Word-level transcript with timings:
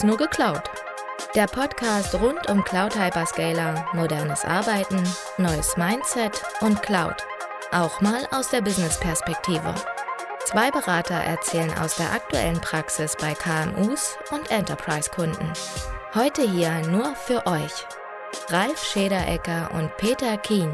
alles 0.00 0.04
nur 0.04 0.16
geklaut. 0.16 0.62
Der 1.34 1.46
Podcast 1.46 2.14
rund 2.14 2.48
um 2.48 2.64
Cloud 2.64 2.96
Hyperscaler, 2.96 3.86
modernes 3.92 4.44
Arbeiten, 4.44 5.02
neues 5.38 5.76
Mindset 5.76 6.42
und 6.60 6.82
Cloud. 6.82 7.16
Auch 7.72 8.00
mal 8.00 8.26
aus 8.32 8.50
der 8.50 8.62
Business-Perspektive. 8.62 9.74
Zwei 10.44 10.70
Berater 10.70 11.14
erzählen 11.14 11.72
aus 11.82 11.96
der 11.96 12.12
aktuellen 12.12 12.60
Praxis 12.60 13.16
bei 13.20 13.34
KMUs 13.34 14.16
und 14.32 14.50
Enterprise-Kunden. 14.50 15.52
Heute 16.14 16.42
hier 16.42 16.80
nur 16.88 17.14
für 17.14 17.46
euch. 17.46 17.86
Ralf 18.48 18.82
Schederecker 18.82 19.70
und 19.74 19.96
Peter 19.96 20.36
Kien. 20.38 20.72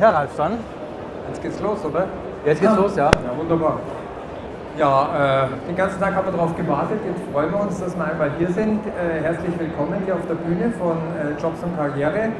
Ja, 0.00 0.10
Ralf, 0.10 0.30
dann. 0.36 0.58
Jetzt 1.28 1.42
geht's 1.42 1.60
los, 1.60 1.84
oder? 1.84 2.08
Jetzt 2.44 2.60
geht's 2.60 2.76
los, 2.76 2.96
ja. 2.96 3.10
Ja, 3.10 3.36
wunderbar. 3.36 3.80
Ja, 4.78 5.48
äh, 5.50 5.66
den 5.68 5.76
ganzen 5.76 5.98
Tag 5.98 6.14
haben 6.14 6.26
wir 6.26 6.32
darauf 6.32 6.56
gewartet. 6.56 6.98
Jetzt 7.04 7.20
freuen 7.32 7.50
wir 7.50 7.60
uns, 7.60 7.80
dass 7.80 7.96
wir 7.96 8.04
einmal 8.04 8.30
hier 8.38 8.48
sind. 8.52 8.86
Äh, 8.86 9.20
herzlich 9.20 9.58
willkommen 9.58 9.98
hier 10.04 10.14
auf 10.14 10.24
der 10.28 10.38
Bühne 10.38 10.70
von 10.78 10.96
äh, 11.18 11.34
Jobs 11.42 11.58
und 11.64 11.76
Karriere. 11.76 12.30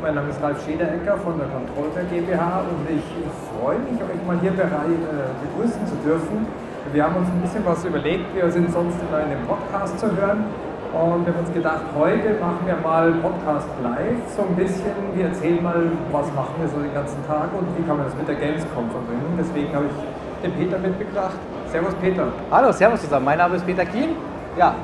Mein 0.00 0.14
Name 0.14 0.30
ist 0.30 0.40
Ralf 0.40 0.64
Schederecker 0.64 1.18
von 1.18 1.36
der 1.36 1.48
Controlter 1.50 2.06
GmbH 2.08 2.62
und 2.70 2.86
ich 2.88 3.04
freue 3.52 3.78
mich, 3.90 3.98
euch 4.00 4.22
mal 4.24 4.38
hier 4.40 4.54
äh, 4.54 5.34
begrüßen 5.42 5.82
zu 5.86 5.96
dürfen. 6.06 6.46
Wir 6.92 7.04
haben 7.04 7.16
uns 7.16 7.28
ein 7.28 7.42
bisschen 7.42 7.66
was 7.66 7.84
überlegt. 7.84 8.24
Wir 8.34 8.50
sind 8.50 8.72
sonst 8.72 8.96
immer 9.02 9.26
in 9.26 9.34
einem 9.34 9.46
Podcast 9.46 9.98
zu 9.98 10.06
hören. 10.14 10.46
Und 10.94 11.26
wir 11.26 11.34
haben 11.34 11.42
uns 11.42 11.52
gedacht, 11.52 11.86
heute 11.98 12.34
machen 12.40 12.66
wir 12.66 12.76
mal 12.82 13.12
Podcast 13.22 13.68
live, 13.82 14.18
so 14.34 14.42
ein 14.42 14.54
bisschen. 14.56 14.94
Wir 15.14 15.26
erzählen 15.26 15.62
mal, 15.62 15.90
was 16.10 16.26
machen 16.34 16.54
wir 16.58 16.68
so 16.68 16.78
den 16.78 16.94
ganzen 16.94 17.18
Tag 17.26 17.50
und 17.54 17.66
wie 17.78 17.82
kann 17.86 17.98
man 17.98 18.06
das 18.06 18.14
mit 18.16 18.26
der 18.26 18.34
Gamescom 18.34 18.90
verbringen. 18.90 19.38
Deswegen 19.38 19.74
habe 19.74 19.86
ich 19.86 20.42
den 20.42 20.52
Peter 20.54 20.78
mitgebracht. 20.78 21.38
Servus 21.70 21.94
Peter. 22.00 22.26
Hallo, 22.50 22.72
servus 22.72 23.00
zusammen. 23.00 23.26
Mein 23.26 23.38
Name 23.38 23.54
ist 23.54 23.64
Peter 23.64 23.84
Kien. 23.84 24.16
Ja, 24.58 24.74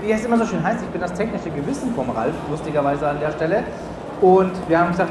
wie 0.00 0.12
es 0.12 0.24
immer 0.24 0.38
so 0.38 0.46
schön 0.46 0.62
heißt, 0.62 0.80
ich 0.80 0.88
bin 0.90 1.00
das 1.00 1.12
technische 1.12 1.50
Gewissen 1.50 1.92
vom 1.92 2.08
Ralf, 2.10 2.34
lustigerweise 2.48 3.08
an 3.08 3.18
der 3.18 3.32
Stelle. 3.32 3.64
Und 4.20 4.52
wir 4.68 4.78
haben 4.78 4.92
gesagt, 4.92 5.10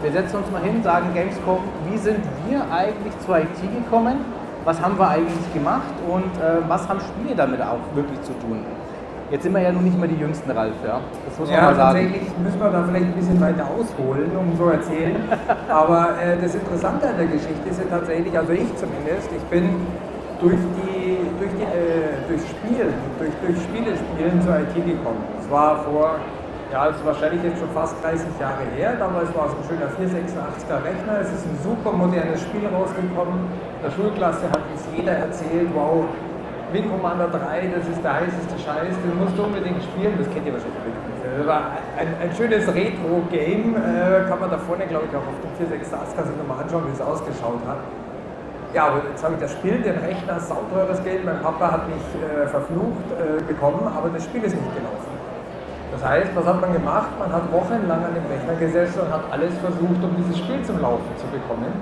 wir 0.00 0.12
setzen 0.12 0.36
uns 0.36 0.50
mal 0.52 0.62
hin, 0.62 0.84
sagen 0.84 1.06
Gamescom, 1.12 1.58
wie 1.90 1.98
sind 1.98 2.20
wir 2.46 2.62
eigentlich 2.70 3.18
zur 3.26 3.38
IT 3.38 3.60
gekommen? 3.74 4.18
Was 4.64 4.80
haben 4.80 4.96
wir 4.96 5.08
eigentlich 5.08 5.52
gemacht 5.52 5.94
und 6.08 6.22
äh, 6.40 6.62
was 6.68 6.88
haben 6.88 7.00
Spiele 7.00 7.34
damit 7.34 7.60
auch 7.62 7.82
wirklich 7.94 8.22
zu 8.22 8.32
tun? 8.34 8.62
Jetzt 9.32 9.42
sind 9.42 9.54
wir 9.54 9.62
ja 9.62 9.72
nun 9.72 9.82
nicht 9.82 9.98
mehr 9.98 10.08
die 10.08 10.20
jüngsten, 10.20 10.48
Ralf, 10.52 10.74
ja. 10.86 11.00
Das 11.26 11.36
muss 11.36 11.48
man 11.48 11.58
ja, 11.58 11.64
mal 11.64 11.74
sagen. 11.74 11.98
tatsächlich 11.98 12.38
müssen 12.38 12.60
wir 12.60 12.70
da 12.70 12.84
vielleicht 12.84 13.06
ein 13.06 13.12
bisschen 13.12 13.40
weiter 13.40 13.66
ausholen, 13.66 14.30
um 14.38 14.56
so 14.56 14.70
erzählen. 14.70 15.16
Aber 15.68 16.10
äh, 16.22 16.40
das 16.40 16.54
Interessante 16.54 17.08
an 17.08 17.16
der 17.18 17.26
Geschichte 17.26 17.68
ist 17.68 17.80
ja 17.80 17.86
tatsächlich, 17.90 18.38
also 18.38 18.52
ich 18.52 18.70
zumindest, 18.76 19.30
ich 19.34 19.42
bin 19.50 19.82
durch 20.40 20.60
die, 20.76 21.16
durch 21.38 21.52
die, 21.56 21.64
äh, 21.64 22.20
durch 22.28 22.42
Spielen, 22.44 22.92
durch, 23.18 23.32
durch 23.40 23.56
Spielespielen 23.64 24.36
zur 24.42 24.60
IT 24.60 24.74
gekommen. 24.74 25.22
Das 25.36 25.50
war 25.50 25.84
vor, 25.84 26.20
ja, 26.72 26.88
das 26.88 26.96
ist 26.96 27.06
wahrscheinlich 27.06 27.42
jetzt 27.42 27.58
schon 27.58 27.70
fast 27.70 27.96
30 28.02 28.26
Jahre 28.40 28.64
her. 28.76 28.96
Damals 28.98 29.32
war 29.34 29.46
es 29.48 29.54
ein 29.56 29.64
schöner 29.64 29.88
486er 29.96 30.84
Rechner. 30.84 31.20
Es 31.22 31.32
ist 31.32 31.46
ein 31.46 31.58
super 31.62 31.92
modernes 31.92 32.42
Spiel 32.42 32.66
rausgekommen. 32.68 33.48
In 33.48 33.82
der 33.84 33.92
Schulklasse 33.94 34.50
hat 34.50 34.60
uns 34.72 34.82
jeder 34.94 35.12
erzählt, 35.12 35.70
wow, 35.72 36.04
Wing 36.72 36.90
Commander 36.90 37.28
3, 37.28 37.70
das 37.78 37.86
ist 37.86 38.02
der 38.02 38.14
heißeste 38.14 38.58
Scheiß, 38.58 38.90
den 38.98 39.14
musst 39.22 39.38
du 39.38 39.44
unbedingt 39.44 39.80
spielen, 39.82 40.18
das 40.18 40.26
kennt 40.34 40.46
ihr 40.46 40.52
wahrscheinlich 40.52 40.82
wirklich. 40.82 41.46
War 41.46 41.78
ein, 41.96 42.08
ein 42.20 42.34
schönes 42.34 42.66
Retro-Game, 42.66 43.76
äh, 43.76 44.26
kann 44.28 44.40
man 44.40 44.50
da 44.50 44.58
vorne, 44.58 44.84
glaube 44.86 45.06
ich, 45.06 45.14
auch 45.14 45.22
auf 45.22 45.38
dem 45.38 45.68
4.6 45.70 45.84
SARS 45.90 46.10
sich 46.10 46.36
nochmal 46.36 46.64
anschauen, 46.64 46.82
wie 46.88 46.92
es 46.92 47.00
ausgeschaut 47.00 47.62
hat. 47.68 47.78
Ja, 48.76 48.88
aber 48.88 49.00
jetzt 49.08 49.24
habe 49.24 49.32
ich 49.32 49.40
das 49.40 49.52
Spiel, 49.52 49.80
den 49.80 49.96
Rechner, 50.04 50.38
sauteures 50.38 51.02
Geld, 51.02 51.24
mein 51.24 51.40
Papa 51.40 51.72
hat 51.72 51.88
mich 51.88 52.04
äh, 52.20 52.46
verflucht 52.46 53.08
äh, 53.16 53.40
bekommen, 53.42 53.80
aber 53.88 54.10
das 54.12 54.24
Spiel 54.24 54.44
ist 54.44 54.52
nicht 54.52 54.74
gelaufen. 54.76 55.16
Das 55.92 56.04
heißt, 56.04 56.36
was 56.36 56.44
hat 56.44 56.60
man 56.60 56.74
gemacht? 56.74 57.08
Man 57.18 57.32
hat 57.32 57.50
wochenlang 57.50 58.04
an 58.04 58.12
dem 58.12 58.26
Rechner 58.28 58.52
gesessen 58.60 59.00
und 59.00 59.08
hat 59.10 59.24
alles 59.32 59.56
versucht, 59.64 60.04
um 60.04 60.12
dieses 60.20 60.36
Spiel 60.36 60.60
zum 60.60 60.78
Laufen 60.82 61.08
zu 61.16 61.24
bekommen. 61.28 61.72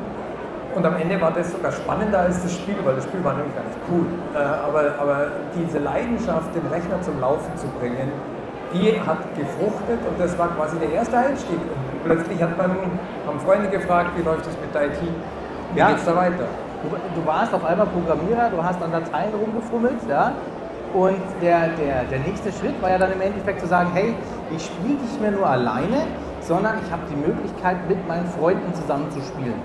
Und 0.77 0.87
am 0.87 0.95
Ende 0.95 1.21
war 1.21 1.33
das 1.33 1.51
sogar 1.51 1.73
spannender 1.73 2.21
als 2.31 2.41
das 2.45 2.55
Spiel, 2.55 2.77
weil 2.85 2.95
das 2.95 3.03
Spiel 3.11 3.25
war 3.25 3.35
nämlich 3.35 3.57
ganz 3.57 3.75
cool. 3.91 4.07
Äh, 4.31 4.39
aber, 4.39 4.95
aber 5.03 5.27
diese 5.59 5.81
Leidenschaft, 5.81 6.55
den 6.55 6.67
Rechner 6.71 7.03
zum 7.03 7.19
Laufen 7.19 7.51
zu 7.59 7.67
bringen, 7.81 8.07
die 8.73 8.95
hat 9.03 9.19
gefruchtet 9.35 9.99
und 9.99 10.15
das 10.17 10.39
war 10.39 10.47
quasi 10.55 10.79
der 10.79 10.93
erste 10.93 11.19
Einstieg. 11.19 11.59
Und 11.59 12.05
plötzlich 12.05 12.41
hat 12.41 12.57
man, 12.57 12.71
haben 13.27 13.41
Freunde 13.41 13.67
gefragt, 13.67 14.11
wie 14.15 14.23
läuft 14.23 14.47
es 14.47 14.55
mit 14.63 14.73
der 14.73 14.95
IT? 14.95 15.03
Wie 15.75 15.79
ja. 15.81 15.91
es 15.91 16.05
da 16.05 16.15
weiter? 16.15 16.47
Du, 16.85 16.91
du, 16.91 17.27
warst 17.27 17.55
auf 17.55 17.65
einmal 17.65 17.87
Programmierer, 17.87 18.51
du 18.51 18.63
hast 18.63 18.83
an 18.83 18.93
Dateien 18.93 19.33
rumgefummelt, 19.35 20.07
ja? 20.09 20.33
Und 20.93 21.23
der, 21.41 21.69
der, 21.81 22.05
der 22.05 22.19
nächste 22.21 22.53
Schritt 22.53 22.81
war 22.83 22.91
ja 22.91 22.99
dann 22.99 23.13
im 23.13 23.21
Endeffekt 23.21 23.61
zu 23.61 23.67
sagen, 23.67 23.91
hey, 23.95 24.15
ich 24.55 24.67
spiele 24.67 25.01
nicht 25.01 25.21
mehr 25.21 25.31
nur 25.31 25.47
alleine, 25.47 26.07
sondern 26.41 26.75
ich 26.85 26.93
habe 26.93 27.03
die 27.11 27.17
Möglichkeit, 27.17 27.89
mit 27.89 28.07
meinen 28.07 28.27
Freunden 28.27 28.73
zusammen 28.75 29.11
zu 29.11 29.21
spielen. 29.23 29.61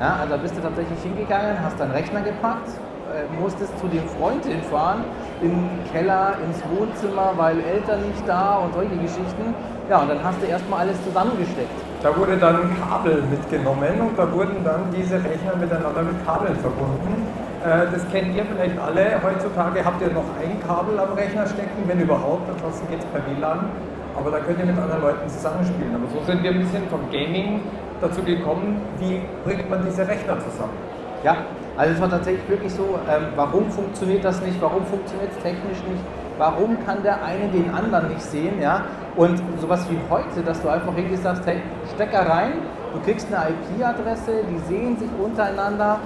Ja, 0.00 0.16
also 0.20 0.36
bist 0.36 0.56
du 0.56 0.60
tatsächlich 0.60 1.00
hingegangen, 1.00 1.56
hast 1.62 1.78
deinen 1.78 1.92
Rechner 1.92 2.20
gepackt, 2.20 2.68
äh, 3.14 3.40
musstest 3.40 3.78
zu 3.78 3.86
dem 3.86 4.06
Freund 4.18 4.44
hinfahren, 4.44 5.04
in 5.40 5.50
den 5.50 5.92
Keller, 5.92 6.34
ins 6.44 6.60
Wohnzimmer, 6.76 7.32
weil 7.36 7.60
Eltern 7.60 8.00
nicht 8.02 8.26
da 8.26 8.56
und 8.56 8.74
solche 8.74 8.96
Geschichten. 8.96 9.54
Ja, 9.88 9.98
und 10.00 10.10
dann 10.10 10.22
hast 10.24 10.42
du 10.42 10.46
erstmal 10.46 10.80
alles 10.80 11.02
zusammengesteckt. 11.04 11.93
Da 12.04 12.14
wurde 12.14 12.36
dann 12.36 12.68
Kabel 12.76 13.22
mitgenommen 13.30 13.98
und 13.98 14.18
da 14.18 14.30
wurden 14.30 14.62
dann 14.62 14.92
diese 14.94 15.14
Rechner 15.14 15.56
miteinander 15.56 16.02
mit 16.02 16.20
Kabeln 16.26 16.54
verbunden. 16.56 17.24
Äh, 17.64 17.90
das 17.90 18.04
kennt 18.12 18.36
ihr 18.36 18.44
vielleicht 18.44 18.78
alle. 18.78 19.16
Heutzutage 19.24 19.82
habt 19.82 20.02
ihr 20.02 20.12
noch 20.12 20.28
ein 20.36 20.60
Kabel 20.68 21.00
am 21.00 21.14
Rechner 21.14 21.46
stecken, 21.46 21.80
wenn 21.86 21.98
überhaupt, 21.98 22.44
ansonsten 22.52 22.90
geht 22.90 22.98
es 22.98 23.06
per 23.06 23.24
WLAN. 23.24 23.70
Aber 24.18 24.30
da 24.30 24.40
könnt 24.40 24.58
ihr 24.58 24.66
mit 24.66 24.76
anderen 24.76 25.00
Leuten 25.00 25.26
zusammenspielen. 25.30 25.94
Aber 25.94 26.04
so 26.12 26.22
sind 26.30 26.42
wir 26.42 26.50
ein 26.50 26.58
bisschen 26.58 26.86
vom 26.90 27.00
Gaming 27.10 27.62
dazu 28.02 28.22
gekommen, 28.22 28.82
wie 28.98 29.22
bringt 29.46 29.70
man 29.70 29.82
diese 29.88 30.06
Rechner 30.06 30.38
zusammen? 30.40 30.76
Ja, 31.24 31.38
also 31.78 31.94
es 31.94 32.00
war 32.02 32.10
tatsächlich 32.10 32.46
wirklich 32.50 32.74
so, 32.74 33.00
ähm, 33.08 33.32
warum 33.34 33.70
funktioniert 33.70 34.22
das 34.26 34.42
nicht, 34.42 34.60
warum 34.60 34.84
funktioniert 34.84 35.30
es 35.34 35.42
technisch 35.42 35.80
nicht, 35.88 36.04
warum 36.36 36.76
kann 36.84 37.02
der 37.02 37.24
eine 37.24 37.48
den 37.48 37.72
anderen 37.72 38.08
nicht 38.08 38.20
sehen, 38.20 38.60
ja? 38.60 38.82
Und 39.16 39.40
sowas 39.60 39.86
wie 39.90 39.98
heute, 40.10 40.42
dass 40.44 40.60
du 40.60 40.68
einfach 40.68 40.92
hingehst 40.94 41.22
sagst, 41.22 41.46
hey, 41.46 41.62
Stecker 41.94 42.28
rein, 42.28 42.54
du 42.92 43.00
kriegst 43.00 43.28
eine 43.32 43.50
IP-Adresse, 43.50 44.42
die 44.50 44.58
sehen 44.68 44.98
sich 44.98 45.10
untereinander, 45.22 46.00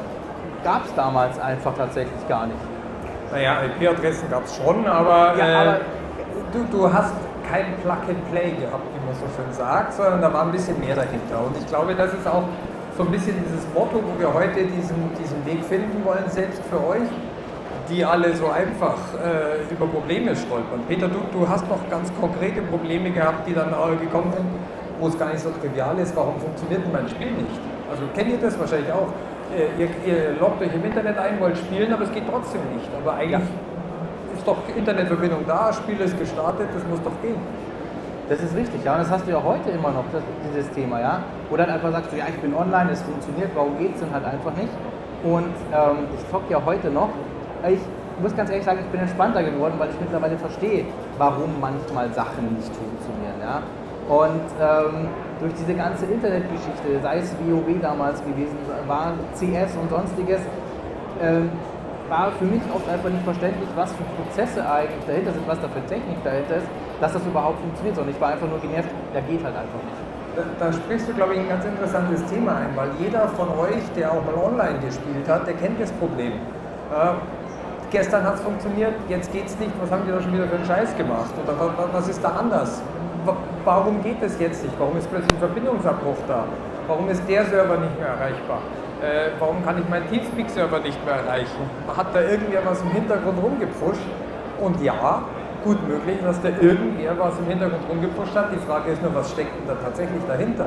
gab 0.62 0.84
es 0.84 0.94
damals 0.94 1.38
einfach 1.38 1.74
tatsächlich 1.74 2.28
gar 2.28 2.46
nicht. 2.46 2.58
Naja, 3.32 3.62
IP-Adressen 3.64 4.30
gab 4.30 4.44
es 4.44 4.56
schon, 4.56 4.86
aber, 4.86 5.36
ja, 5.38 5.60
aber 5.60 5.76
äh, 5.76 5.80
du, 6.52 6.64
du 6.70 6.92
hast 6.92 7.14
kein 7.50 7.74
Plug-and-Play 7.82 8.52
gehabt, 8.60 8.84
wie 8.92 9.06
man 9.06 9.14
so 9.14 9.26
schön 9.34 9.52
sagt, 9.52 9.94
sondern 9.94 10.20
da 10.20 10.32
war 10.32 10.42
ein 10.42 10.52
bisschen 10.52 10.78
mehr 10.80 10.94
dahinter. 10.94 11.46
Und 11.46 11.56
ich 11.56 11.66
glaube, 11.66 11.94
das 11.94 12.12
ist 12.12 12.26
auch 12.28 12.44
so 12.96 13.04
ein 13.04 13.10
bisschen 13.10 13.34
dieses 13.44 13.66
Motto, 13.72 14.02
wo 14.04 14.20
wir 14.20 14.32
heute 14.32 14.64
diesen, 14.64 14.96
diesen 15.19 15.46
Weg 15.46 15.64
finden 15.64 16.04
wollen, 16.04 16.28
selbst 16.28 16.60
für 16.69 16.76
euch, 16.86 17.08
die 17.91 18.04
alle 18.04 18.34
so 18.34 18.49
einfach 18.49 18.99
äh, 19.15 19.72
über 19.72 19.87
Probleme 19.87 20.34
stolpern. 20.37 20.81
Peter, 20.88 21.09
du, 21.09 21.21
du 21.32 21.49
hast 21.49 21.69
noch 21.69 21.88
ganz 21.91 22.12
konkrete 22.21 22.62
Probleme 22.62 23.10
gehabt, 23.10 23.47
die 23.49 23.54
dann 23.54 23.72
äh, 23.72 23.97
gekommen 23.97 24.32
sind, 24.32 24.47
wo 25.00 25.09
es 25.09 25.19
gar 25.19 25.31
nicht 25.31 25.41
so 25.41 25.50
trivial 25.50 25.99
ist, 25.99 26.15
warum 26.16 26.38
funktioniert 26.41 26.84
denn 26.84 26.93
mein 26.93 27.09
Spiel 27.09 27.31
nicht? 27.31 27.60
Also 27.91 28.03
kennt 28.15 28.31
ihr 28.31 28.38
das 28.38 28.59
wahrscheinlich 28.59 28.93
auch? 28.93 29.09
Ihr, 29.78 29.88
ihr 30.04 30.37
loggt 30.38 30.61
euch 30.61 30.75
im 30.75 30.85
Internet 30.85 31.17
ein, 31.17 31.40
wollt 31.40 31.56
spielen, 31.56 31.90
aber 31.90 32.05
es 32.05 32.12
geht 32.12 32.25
trotzdem 32.29 32.61
nicht. 32.75 32.90
Aber 33.00 33.14
eigentlich 33.14 33.31
ja 33.32 33.40
ist 34.38 34.46
doch 34.46 34.56
Internetverbindung 34.75 35.44
da, 35.46 35.73
Spiel 35.73 36.00
ist 36.00 36.19
gestartet, 36.19 36.69
das 36.73 36.85
muss 36.88 37.02
doch 37.02 37.12
gehen. 37.23 37.40
Das 38.29 38.40
ist 38.40 38.55
richtig, 38.55 38.85
ja. 38.85 38.93
Und 38.93 39.00
das 39.00 39.11
hast 39.11 39.26
du 39.26 39.32
ja 39.32 39.43
heute 39.43 39.70
immer 39.70 39.90
noch, 39.90 40.05
das, 40.12 40.23
dieses 40.46 40.70
Thema, 40.73 41.00
ja. 41.00 41.20
Wo 41.50 41.56
dann 41.56 41.70
einfach 41.70 41.90
sagst 41.90 42.12
du, 42.12 42.17
ja, 42.17 42.26
ich 42.29 42.37
bin 42.37 42.55
online, 42.55 42.90
es 42.93 43.02
funktioniert, 43.02 43.50
warum 43.55 43.79
geht 43.79 43.94
es 43.94 44.00
denn 44.00 44.12
halt 44.12 44.25
einfach 44.25 44.55
nicht? 44.55 44.70
Und 45.25 45.55
ähm, 45.73 46.06
ich 46.14 46.31
zocke 46.31 46.52
ja 46.52 46.61
heute 46.64 46.90
noch. 46.90 47.08
Ich 47.66 47.81
muss 48.22 48.37
ganz 48.37 48.50
ehrlich 48.50 48.64
sagen, 48.64 48.81
ich 48.84 48.90
bin 48.90 49.00
entspannter 49.00 49.43
geworden, 49.43 49.75
weil 49.78 49.90
ich 49.90 50.00
mittlerweile 50.00 50.37
verstehe, 50.38 50.84
warum 51.19 51.60
manchmal 51.60 52.12
Sachen 52.12 52.55
nicht 52.55 52.70
funktionieren, 52.75 53.38
ja. 53.40 53.62
Und 54.08 54.49
ähm, 54.58 55.08
durch 55.40 55.52
diese 55.55 55.75
ganze 55.75 56.06
Internetgeschichte, 56.06 57.00
sei 57.02 57.19
es 57.19 57.34
WoW 57.44 57.81
damals 57.81 58.25
gewesen, 58.25 58.56
war 58.87 59.12
CS 59.34 59.76
und 59.76 59.90
sonstiges, 59.90 60.40
ähm, 61.20 61.50
war 62.08 62.32
für 62.32 62.46
mich 62.46 62.62
oft 62.75 62.88
einfach 62.88 63.10
nicht 63.10 63.22
verständlich, 63.22 63.69
was 63.76 63.93
für 63.93 64.04
Prozesse 64.16 64.64
eigentlich 64.64 65.04
dahinter 65.06 65.32
sind, 65.32 65.46
was 65.46 65.61
da 65.61 65.69
für 65.69 65.84
Technik 65.87 66.25
dahinter 66.25 66.56
ist, 66.56 66.66
dass 67.00 67.12
das 67.12 67.26
überhaupt 67.26 67.61
funktioniert. 67.61 67.99
Und 67.99 68.08
ich 68.08 68.20
war 68.20 68.32
einfach 68.32 68.49
nur 68.49 68.58
genervt, 68.61 68.88
der 69.12 69.22
geht 69.22 69.44
halt 69.44 69.54
einfach 69.54 69.82
nicht. 69.84 70.00
Da, 70.37 70.43
da, 70.58 70.72
sprichst 70.72 71.08
du, 71.08 71.12
glaube 71.12 71.34
ich, 71.34 71.40
ein 71.40 71.49
ganz 71.49 71.64
interessantes 71.64 72.25
Thema 72.26 72.56
ein, 72.56 72.72
weil 72.76 72.88
jeder 72.99 73.28
von 73.28 73.49
euch, 73.58 73.82
der 73.94 74.12
auch 74.12 74.25
mal 74.25 74.34
online 74.40 74.78
gespielt 74.81 75.28
hat, 75.28 75.46
der 75.46 75.54
kennt 75.54 75.81
das 75.81 75.93
Problem. 75.93 76.32
Äh, 76.32 77.12
gestern 77.90 78.25
hat 78.25 78.35
es 78.35 78.40
funktioniert, 78.40 78.94
jetzt 79.08 79.32
geht 79.32 79.46
es 79.46 79.58
nicht, 79.58 79.73
was 79.81 79.90
haben 79.90 80.02
die 80.06 80.12
da 80.12 80.20
schon 80.20 80.32
wieder 80.32 80.46
für 80.46 80.56
einen 80.56 80.67
Scheiß 80.67 80.96
gemacht? 80.96 81.31
Oder 81.43 81.88
was 81.93 82.08
ist 82.08 82.23
da 82.23 82.29
anders? 82.31 82.82
Warum 83.64 84.02
geht 84.02 84.23
es 84.23 84.38
jetzt 84.40 84.62
nicht? 84.62 84.75
Warum 84.79 84.96
ist 84.96 85.11
plötzlich 85.11 85.32
ein 85.32 85.38
Verbindungsabbruch 85.38 86.17
da? 86.26 86.44
Warum 86.87 87.08
ist 87.11 87.23
der 87.29 87.44
Server 87.44 87.76
nicht 87.76 87.99
mehr 87.99 88.08
erreichbar? 88.08 88.58
Äh, 89.02 89.31
warum 89.38 89.64
kann 89.64 89.79
ich 89.79 89.88
meinen 89.88 90.08
Teamspeak-Server 90.08 90.81
nicht 90.81 91.05
mehr 91.05 91.17
erreichen? 91.17 91.70
Hat 91.94 92.14
da 92.14 92.20
irgendwer 92.23 92.64
was 92.64 92.81
im 92.82 92.90
Hintergrund 92.90 93.43
rumgepusht? 93.43 94.00
Und 94.61 94.82
ja, 94.82 95.23
gut 95.64 95.87
möglich, 95.87 96.17
dass 96.25 96.40
da 96.40 96.49
irgendwer 96.49 97.19
was 97.19 97.38
im 97.38 97.46
Hintergrund 97.46 97.82
rumgepusht 97.88 98.35
hat. 98.35 98.52
Die 98.52 98.67
Frage 98.67 98.93
ist 98.93 99.02
nur, 99.02 99.14
was 99.14 99.31
steckt 99.31 99.55
denn 99.55 99.69
da 99.69 99.75
tatsächlich 99.75 100.23
dahinter? 100.26 100.67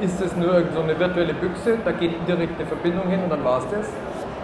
Ist 0.00 0.20
es 0.20 0.36
nur 0.36 0.62
so 0.74 0.82
eine 0.82 0.98
virtuelle 0.98 1.34
Büchse, 1.34 1.78
da 1.84 1.92
geht 1.92 2.14
indirekte 2.14 2.66
Verbindung 2.66 3.08
hin 3.08 3.20
und 3.24 3.30
dann 3.30 3.44
war 3.44 3.58
es 3.58 3.64
das? 3.70 3.86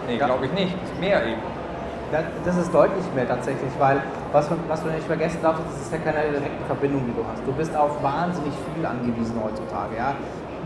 Nee, 0.08 0.16
glaube 0.16 0.46
ich 0.46 0.52
nicht. 0.52 0.74
Das 0.82 0.90
ist 0.90 1.00
mehr 1.00 1.26
eben. 1.26 1.57
Das 2.10 2.56
ist 2.56 2.72
deutlich 2.72 3.04
mehr 3.14 3.28
tatsächlich, 3.28 3.70
weil 3.78 4.00
was, 4.32 4.48
was 4.66 4.82
du 4.82 4.88
nicht 4.88 5.04
vergessen 5.04 5.40
darfst, 5.42 5.62
das 5.68 5.82
ist 5.82 5.92
ja 5.92 5.98
keine 5.98 6.30
direkte 6.30 6.64
Verbindung, 6.66 7.04
die 7.06 7.12
du 7.12 7.22
hast. 7.28 7.46
Du 7.46 7.52
bist 7.52 7.76
auf 7.76 8.02
wahnsinnig 8.02 8.54
viel 8.72 8.86
angewiesen 8.86 9.36
heutzutage. 9.44 9.96
Ja? 9.96 10.14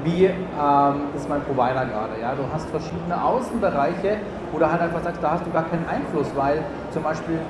Wie 0.05 0.27
ähm, 0.27 1.11
ist 1.17 1.29
mein 1.29 1.43
Provider 1.43 1.85
gerade? 1.85 2.21
Ja? 2.21 2.35
Du 2.37 2.45
hast 2.53 2.71
verschiedene 2.71 3.19
Außenbereiche, 3.19 4.19
wo 4.53 4.59
du 4.59 4.71
halt 4.71 4.83
einfach 4.83 5.03
sagst, 5.03 5.21
da 5.21 5.33
hast 5.33 5.45
du 5.45 5.51
gar 5.51 5.65
keinen 5.65 5.87
Einfluss, 5.89 6.31
weil 6.37 6.63
zum 6.93 7.03
Beispiel 7.03 7.41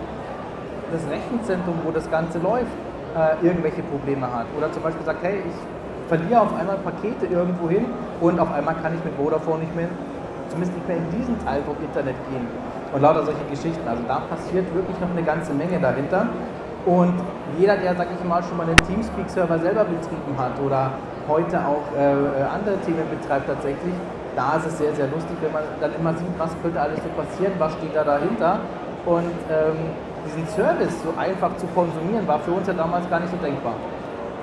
das 0.91 1.03
Rechenzentrum, 1.11 1.77
wo 1.85 1.91
das 1.91 2.11
Ganze 2.11 2.39
läuft, 2.39 2.73
äh, 3.15 3.45
irgendwelche 3.45 3.83
Probleme 3.83 4.25
hat. 4.25 4.47
Oder 4.57 4.73
zum 4.73 4.83
Beispiel 4.83 5.05
sagt, 5.05 5.23
hey, 5.23 5.43
ich 5.45 6.09
verliere 6.09 6.41
auf 6.41 6.55
einmal 6.57 6.79
Pakete 6.79 7.27
irgendwo 7.27 7.69
hin 7.69 7.85
und 8.23 8.41
auf 8.41 8.53
einmal 8.53 8.75
kann 8.77 8.95
ich 8.95 9.05
mit 9.05 9.13
Vodafone 9.17 9.61
nicht 9.61 9.77
mehr, 9.77 9.89
zumindest 10.49 10.77
nicht 10.77 10.89
mehr 10.89 10.97
in 10.97 11.11
diesen 11.11 11.45
Teil 11.45 11.61
vom 11.65 11.77
Internet 11.85 12.17
gehen 12.31 12.49
und 12.93 13.03
lauter 13.03 13.25
solche 13.25 13.45
Geschichten. 13.51 13.87
Also 13.89 14.03
da 14.07 14.21
passiert 14.29 14.73
wirklich 14.75 14.99
noch 15.01 15.11
eine 15.11 15.23
ganze 15.23 15.53
Menge 15.53 15.81
dahinter. 15.81 16.29
Und 16.85 17.15
jeder, 17.59 17.77
der, 17.77 17.95
sag 17.97 18.09
ich 18.13 18.29
mal, 18.29 18.43
schon 18.43 18.57
mal 18.57 18.67
den 18.67 18.77
Teamspeak-Server 18.89 19.59
selber 19.59 19.85
betrieben 19.85 20.35
hat 20.37 20.59
oder 20.65 20.91
heute 21.29 21.59
auch 21.59 21.85
äh, 21.97 22.43
andere 22.43 22.77
Themen 22.85 23.05
betreibt 23.09 23.47
tatsächlich, 23.47 23.95
da 24.35 24.57
ist 24.57 24.67
es 24.67 24.79
sehr, 24.79 24.95
sehr 24.95 25.07
lustig, 25.09 25.37
wenn 25.43 25.53
man 25.53 25.63
dann 25.81 25.95
immer 25.95 26.13
sieht, 26.15 26.39
was 26.39 26.51
könnte 26.63 26.81
alles 26.81 26.99
so 26.99 27.09
passieren, 27.11 27.53
was 27.59 27.73
steht 27.75 27.95
da 27.95 28.03
dahinter. 28.03 28.61
Und 29.05 29.37
ähm, 29.51 29.93
diesen 30.27 30.47
Service 30.49 30.95
so 31.03 31.13
einfach 31.19 31.57
zu 31.57 31.67
konsumieren, 31.75 32.27
war 32.27 32.39
für 32.41 32.53
uns 32.53 32.67
ja 32.67 32.73
damals 32.73 33.09
gar 33.11 33.21
nicht 33.21 33.31
so 33.31 33.37
denkbar. 33.37 33.75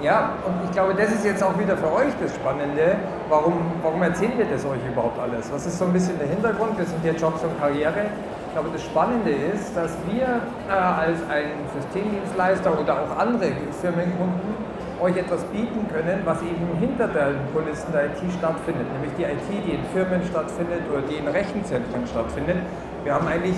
Ja, 0.01 0.31
und 0.45 0.53
ich 0.63 0.71
glaube, 0.71 0.93
das 0.93 1.11
ist 1.11 1.25
jetzt 1.25 1.43
auch 1.43 1.57
wieder 1.59 1.75
für 1.75 1.91
euch 1.91 2.13
das 2.21 2.33
Spannende. 2.35 2.95
Warum, 3.27 3.53
warum 3.81 4.01
erzählen 4.01 4.37
wir 4.37 4.45
das 4.45 4.63
euch 4.63 4.79
überhaupt 4.87 5.19
alles? 5.19 5.51
Was 5.51 5.65
ist 5.65 5.77
so 5.77 5.85
ein 5.85 5.93
bisschen 5.93 6.17
der 6.17 6.27
Hintergrund? 6.27 6.77
Wir 6.77 6.85
sind 6.85 7.01
hier 7.01 7.13
Jobs 7.13 7.43
und 7.43 7.59
Karriere. 7.59 8.05
Ich 8.49 8.55
glaube, 8.55 8.69
das 8.73 8.81
Spannende 8.81 9.29
ist, 9.29 9.77
dass 9.77 9.95
wir 10.09 10.25
äh, 10.25 10.73
als 10.73 11.21
ein 11.29 11.53
Systemdienstleister 11.69 12.73
oder 12.73 12.97
auch 12.97 13.13
andere 13.19 13.53
Firmenkunden 13.79 14.57
euch 14.99 15.15
etwas 15.17 15.43
bieten 15.53 15.85
können, 15.93 16.25
was 16.25 16.41
eben 16.41 16.65
hinter 16.79 17.07
den 17.09 17.37
Kulissen 17.53 17.93
der 17.93 18.09
IT 18.09 18.17
stattfindet, 18.33 18.89
nämlich 18.91 19.13
die 19.21 19.29
IT, 19.29 19.45
die 19.53 19.77
in 19.77 19.83
Firmen 19.93 20.25
stattfindet 20.25 20.81
oder 20.91 21.03
die 21.05 21.21
in 21.21 21.27
Rechenzentren 21.27 22.07
stattfindet. 22.07 22.57
Wir 23.03 23.13
haben 23.13 23.27
eigentlich 23.27 23.55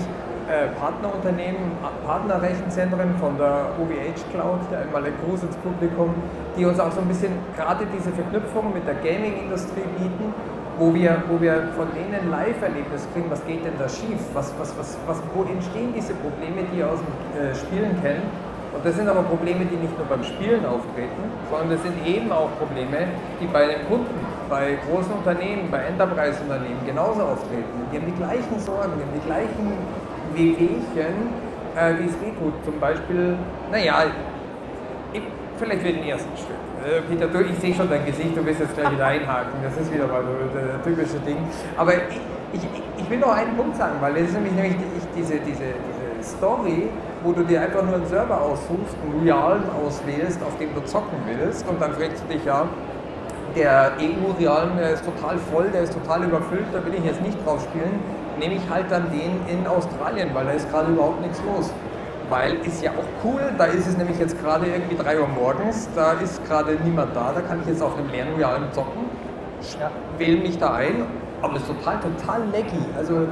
äh, 0.52 0.68
Partnerunternehmen, 0.76 1.72
Partnerrechenzentren 2.04 3.16
von 3.16 3.38
der 3.38 3.72
OVH 3.80 4.28
Cloud, 4.28 4.60
einmal 4.76 5.08
ein 5.08 5.16
Gruß 5.24 5.44
ins 5.44 5.56
Publikum, 5.64 6.12
die 6.54 6.66
uns 6.66 6.78
auch 6.78 6.92
so 6.92 7.00
ein 7.00 7.08
bisschen 7.08 7.32
gerade 7.56 7.86
diese 7.96 8.12
Verknüpfung 8.12 8.74
mit 8.74 8.86
der 8.86 9.00
Gaming-Industrie 9.00 9.88
bieten 9.96 10.34
wo 10.78 10.94
wir, 10.94 11.22
wo 11.28 11.40
wir 11.40 11.68
von 11.76 11.88
denen 11.94 12.30
Live-Erlebnis 12.30 13.06
kriegen, 13.12 13.30
was 13.30 13.44
geht 13.46 13.64
denn 13.64 13.74
da 13.78 13.88
schief, 13.88 14.18
was, 14.32 14.52
was, 14.58 14.76
was, 14.78 14.98
was, 15.06 15.22
wo 15.34 15.42
entstehen 15.44 15.92
diese 15.94 16.14
Probleme, 16.14 16.64
die 16.72 16.78
ihr 16.78 16.90
aus 16.90 17.00
dem 17.00 17.42
äh, 17.42 17.54
Spielen 17.54 18.00
kennt. 18.02 18.24
Und 18.74 18.84
das 18.84 18.96
sind 18.96 19.06
aber 19.06 19.22
Probleme, 19.22 19.66
die 19.66 19.76
nicht 19.76 19.96
nur 19.98 20.06
beim 20.06 20.24
Spielen 20.24 20.64
auftreten, 20.64 21.22
sondern 21.50 21.70
das 21.70 21.82
sind 21.82 21.94
eben 22.06 22.32
auch 22.32 22.48
Probleme, 22.58 23.04
die 23.38 23.46
bei 23.46 23.66
den 23.66 23.86
Kunden, 23.86 24.16
bei 24.48 24.78
großen 24.88 25.12
Unternehmen, 25.12 25.70
bei 25.70 25.84
Enterprise-Unternehmen 25.84 26.80
genauso 26.86 27.22
auftreten. 27.22 27.68
Die 27.92 27.98
haben 27.98 28.06
die 28.06 28.16
gleichen 28.16 28.58
Sorgen, 28.58 28.92
die 28.96 29.04
haben 29.04 29.14
die 29.14 29.26
gleichen 29.28 29.66
Wehwehchen, 30.32 31.16
äh, 31.76 31.98
wie 32.00 32.08
es 32.08 32.16
weh 32.22 32.32
tut. 32.40 32.64
Zum 32.64 32.80
Beispiel, 32.80 33.36
naja, 33.70 34.04
vielleicht 35.58 35.82
für 35.82 35.92
den 35.92 36.04
ersten 36.04 36.36
Schritt. 36.36 36.71
Äh, 36.82 37.00
Peter, 37.08 37.28
du, 37.28 37.40
ich 37.40 37.58
sehe 37.60 37.72
schon 37.72 37.88
dein 37.88 38.04
Gesicht, 38.04 38.36
du 38.36 38.44
wirst 38.44 38.58
jetzt 38.58 38.74
gleich 38.74 38.90
wieder 38.90 39.06
einhaken. 39.06 39.52
Das 39.62 39.76
ist 39.76 39.92
wieder 39.92 40.08
mal 40.08 40.22
so 40.22 40.34
das 40.52 40.82
typische 40.82 41.20
Ding. 41.24 41.38
Aber 41.76 41.94
ich, 41.94 42.18
ich, 42.54 42.62
ich 42.98 43.10
will 43.10 43.18
noch 43.18 43.36
einen 43.36 43.56
Punkt 43.56 43.76
sagen, 43.76 43.94
weil 44.00 44.14
das 44.14 44.22
ist 44.22 44.34
nämlich, 44.34 44.52
nämlich 44.52 44.76
diese, 45.16 45.34
diese, 45.38 45.70
diese 45.78 46.36
Story, 46.36 46.88
wo 47.22 47.30
du 47.32 47.44
dir 47.44 47.62
einfach 47.62 47.84
nur 47.84 47.94
einen 47.94 48.06
Server 48.06 48.40
aussuchst, 48.40 48.96
einen 48.98 49.22
realen 49.22 49.62
auswählst, 49.78 50.42
auf 50.42 50.58
dem 50.58 50.74
du 50.74 50.82
zocken 50.84 51.18
willst 51.26 51.68
und 51.68 51.80
dann 51.80 51.92
fragst 51.92 52.24
du 52.24 52.34
dich 52.34 52.44
ja, 52.44 52.66
der 53.54 53.92
EU-Realen, 54.00 54.76
der 54.76 54.94
ist 54.94 55.04
total 55.04 55.38
voll, 55.52 55.68
der 55.72 55.82
ist 55.82 55.92
total 55.92 56.24
überfüllt, 56.24 56.66
da 56.72 56.84
will 56.84 56.94
ich 56.94 57.04
jetzt 57.04 57.22
nicht 57.22 57.38
drauf 57.46 57.62
spielen, 57.62 58.00
nehme 58.40 58.54
ich 58.54 58.62
halt 58.68 58.86
dann 58.90 59.06
den 59.10 59.38
in 59.46 59.66
Australien, 59.66 60.30
weil 60.32 60.46
da 60.46 60.52
ist 60.52 60.68
gerade 60.70 60.90
überhaupt 60.90 61.20
nichts 61.20 61.40
los 61.46 61.70
weil 62.32 62.54
ist 62.64 62.82
ja 62.82 62.92
auch 62.92 63.24
cool, 63.24 63.42
da 63.58 63.66
ist 63.66 63.86
es 63.86 63.98
nämlich 63.98 64.18
jetzt 64.18 64.42
gerade 64.42 64.64
irgendwie 64.66 64.96
3 64.96 65.20
Uhr 65.20 65.28
morgens, 65.28 65.86
da 65.94 66.12
ist 66.12 66.42
gerade 66.46 66.78
niemand 66.82 67.14
da, 67.14 67.32
da 67.34 67.42
kann 67.42 67.60
ich 67.60 67.66
jetzt 67.66 67.82
auf 67.82 67.94
einem 67.96 68.08
leeren 68.10 68.34
Realen 68.36 68.72
zocken, 68.72 69.04
ja. 69.78 69.90
wähle 70.16 70.38
mich 70.38 70.58
da 70.58 70.72
ein, 70.72 71.04
aber 71.42 71.56
es 71.56 71.62
ist 71.62 71.68
total, 71.68 72.00
total 72.00 72.40
laggy. 72.50 72.82
Also 72.96 73.26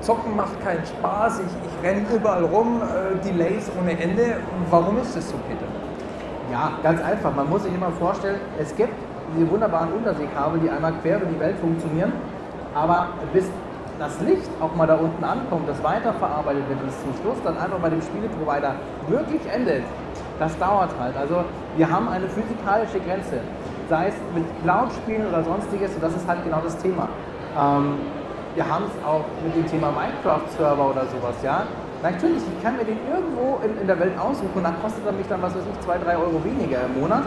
Zocken 0.00 0.34
macht 0.36 0.60
keinen 0.64 0.84
Spaß, 0.84 1.40
ich, 1.40 1.46
ich 1.46 1.88
renne 1.88 2.04
überall 2.12 2.44
rum, 2.44 2.82
äh, 2.82 3.24
Delays 3.24 3.70
ohne 3.80 3.98
Ende. 3.98 4.38
Warum 4.68 4.98
ist 4.98 5.16
das 5.16 5.30
so, 5.30 5.36
Peter? 5.48 5.64
Ja, 6.50 6.72
ganz 6.82 7.00
einfach. 7.02 7.34
Man 7.34 7.48
muss 7.48 7.62
sich 7.62 7.72
immer 7.72 7.92
vorstellen, 7.92 8.40
es 8.58 8.74
gibt 8.74 8.92
diese 9.34 9.48
wunderbaren 9.48 9.92
Unterseekabel, 9.92 10.60
die 10.60 10.68
einmal 10.68 10.92
quer 11.02 11.18
über 11.22 11.26
die 11.26 11.40
Welt 11.40 11.56
funktionieren, 11.58 12.12
aber 12.74 13.08
bis 13.32 13.44
das 13.98 14.20
Licht 14.20 14.50
auch 14.60 14.74
mal 14.74 14.86
da 14.86 14.96
unten 14.96 15.22
ankommt, 15.22 15.68
das 15.68 15.82
weiterverarbeitet 15.82 16.68
wird 16.68 16.82
und 16.82 16.90
zum 16.90 17.14
Schluss 17.22 17.38
dann 17.44 17.56
einfach 17.56 17.78
bei 17.78 17.90
dem 17.90 18.02
Spieleprovider 18.02 18.74
wirklich 19.08 19.40
endet, 19.52 19.84
das 20.38 20.56
dauert 20.58 20.90
halt. 20.98 21.16
Also 21.16 21.44
wir 21.76 21.90
haben 21.90 22.08
eine 22.08 22.28
physikalische 22.28 23.00
Grenze, 23.00 23.40
sei 23.88 24.08
es 24.08 24.14
mit 24.34 24.44
Cloud-Spielen 24.62 25.28
oder 25.28 25.44
sonstiges, 25.44 25.94
und 25.94 26.02
das 26.02 26.14
ist 26.14 26.26
halt 26.26 26.42
genau 26.44 26.60
das 26.62 26.76
Thema. 26.78 27.08
Ähm, 27.56 27.98
wir 28.54 28.68
haben 28.68 28.84
es 28.86 29.04
auch 29.04 29.24
mit 29.44 29.54
dem 29.54 29.66
Thema 29.66 29.90
Minecraft-Server 29.90 30.90
oder 30.90 31.06
sowas, 31.06 31.34
ja. 31.42 31.62
Natürlich, 32.02 32.42
ich 32.42 32.62
kann 32.62 32.76
mir 32.76 32.84
den 32.84 32.98
irgendwo 33.08 33.60
in, 33.64 33.80
in 33.80 33.86
der 33.86 33.98
Welt 33.98 34.18
aussuchen 34.18 34.52
und 34.54 34.62
dann 34.64 34.80
kostet 34.82 35.06
er 35.06 35.12
mich 35.12 35.26
dann, 35.26 35.40
was 35.40 35.54
weiß 35.54 35.62
ich, 35.72 35.80
2, 35.86 35.98
3 35.98 36.16
Euro 36.18 36.44
weniger 36.44 36.80
im 36.84 37.00
Monat 37.00 37.22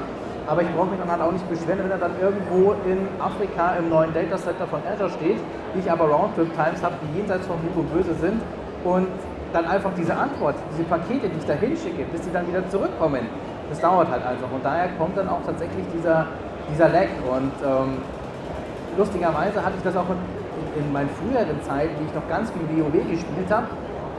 aber 0.48 0.62
ich 0.62 0.70
brauche 0.74 0.88
mich 0.88 1.00
dann 1.00 1.12
halt 1.12 1.22
auch 1.22 1.32
nicht 1.32 1.48
beschweren, 1.50 1.80
wenn 1.84 1.92
er 1.92 1.98
dann 1.98 2.16
irgendwo 2.22 2.74
in 2.88 3.04
Afrika 3.20 3.76
im 3.76 3.90
neuen 3.90 4.14
Data 4.14 4.38
Center 4.38 4.66
von 4.66 4.80
Azure 4.88 5.10
steht, 5.10 5.40
ich 5.80 5.92
aber 5.92 6.06
Roundtrip-Times 6.06 6.84
habe, 6.84 6.96
die 7.02 7.18
jenseits 7.18 7.46
von 7.48 7.58
Gut 7.74 7.94
Böse 7.94 8.14
sind 8.16 8.42
und 8.84 9.08
dann 9.54 9.66
einfach 9.66 9.92
diese 9.98 10.16
Antwort, 10.16 10.56
diese 10.72 10.84
Pakete, 10.84 11.30
die 11.30 11.38
ich 11.38 11.46
da 11.46 11.54
hinschicke, 11.54 12.04
bis 12.12 12.22
die 12.22 12.32
dann 12.32 12.48
wieder 12.48 12.68
zurückkommen, 12.70 13.22
das 13.70 13.80
dauert 13.80 14.10
halt 14.10 14.26
einfach 14.26 14.52
und 14.52 14.64
daher 14.64 14.90
kommt 14.98 15.18
dann 15.18 15.30
auch 15.30 15.42
tatsächlich 15.46 15.86
dieser, 15.94 16.28
dieser 16.72 16.90
Lag 16.90 17.10
und 17.30 17.52
ähm, 17.64 17.98
lustigerweise 18.98 19.64
hatte 19.64 19.76
ich 19.78 19.84
das 19.84 19.96
auch 19.96 20.10
in, 20.10 20.84
in, 20.84 20.92
meinen 20.92 21.10
früheren 21.10 21.62
Zeiten, 21.64 21.94
wie 22.00 22.06
ich 22.06 22.14
noch 22.14 22.28
ganz 22.28 22.52
viel 22.52 22.62
WoW 22.62 22.94
gespielt 23.10 23.50
habe, 23.50 23.68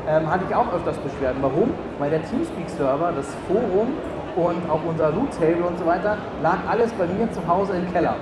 ähm, 0.08 0.30
hatte 0.30 0.44
ich 0.48 0.54
auch 0.54 0.72
öfters 0.72 0.96
Beschwerden. 0.98 1.38
Warum? 1.42 1.70
Weil 1.98 2.10
der 2.10 2.22
Teamspeak-Server, 2.24 3.12
das 3.14 3.26
Forum, 3.46 3.92
und 4.38 4.70
auch 4.70 4.80
unser 4.88 5.10
Loot-Table 5.10 5.64
und 5.66 5.78
so 5.78 5.86
weiter, 5.86 6.16
lag 6.42 6.58
alles 6.68 6.92
bei 6.92 7.06
mir 7.06 7.30
zu 7.32 7.46
Hause 7.46 7.74
im 7.74 7.92
Keller. 7.92 8.16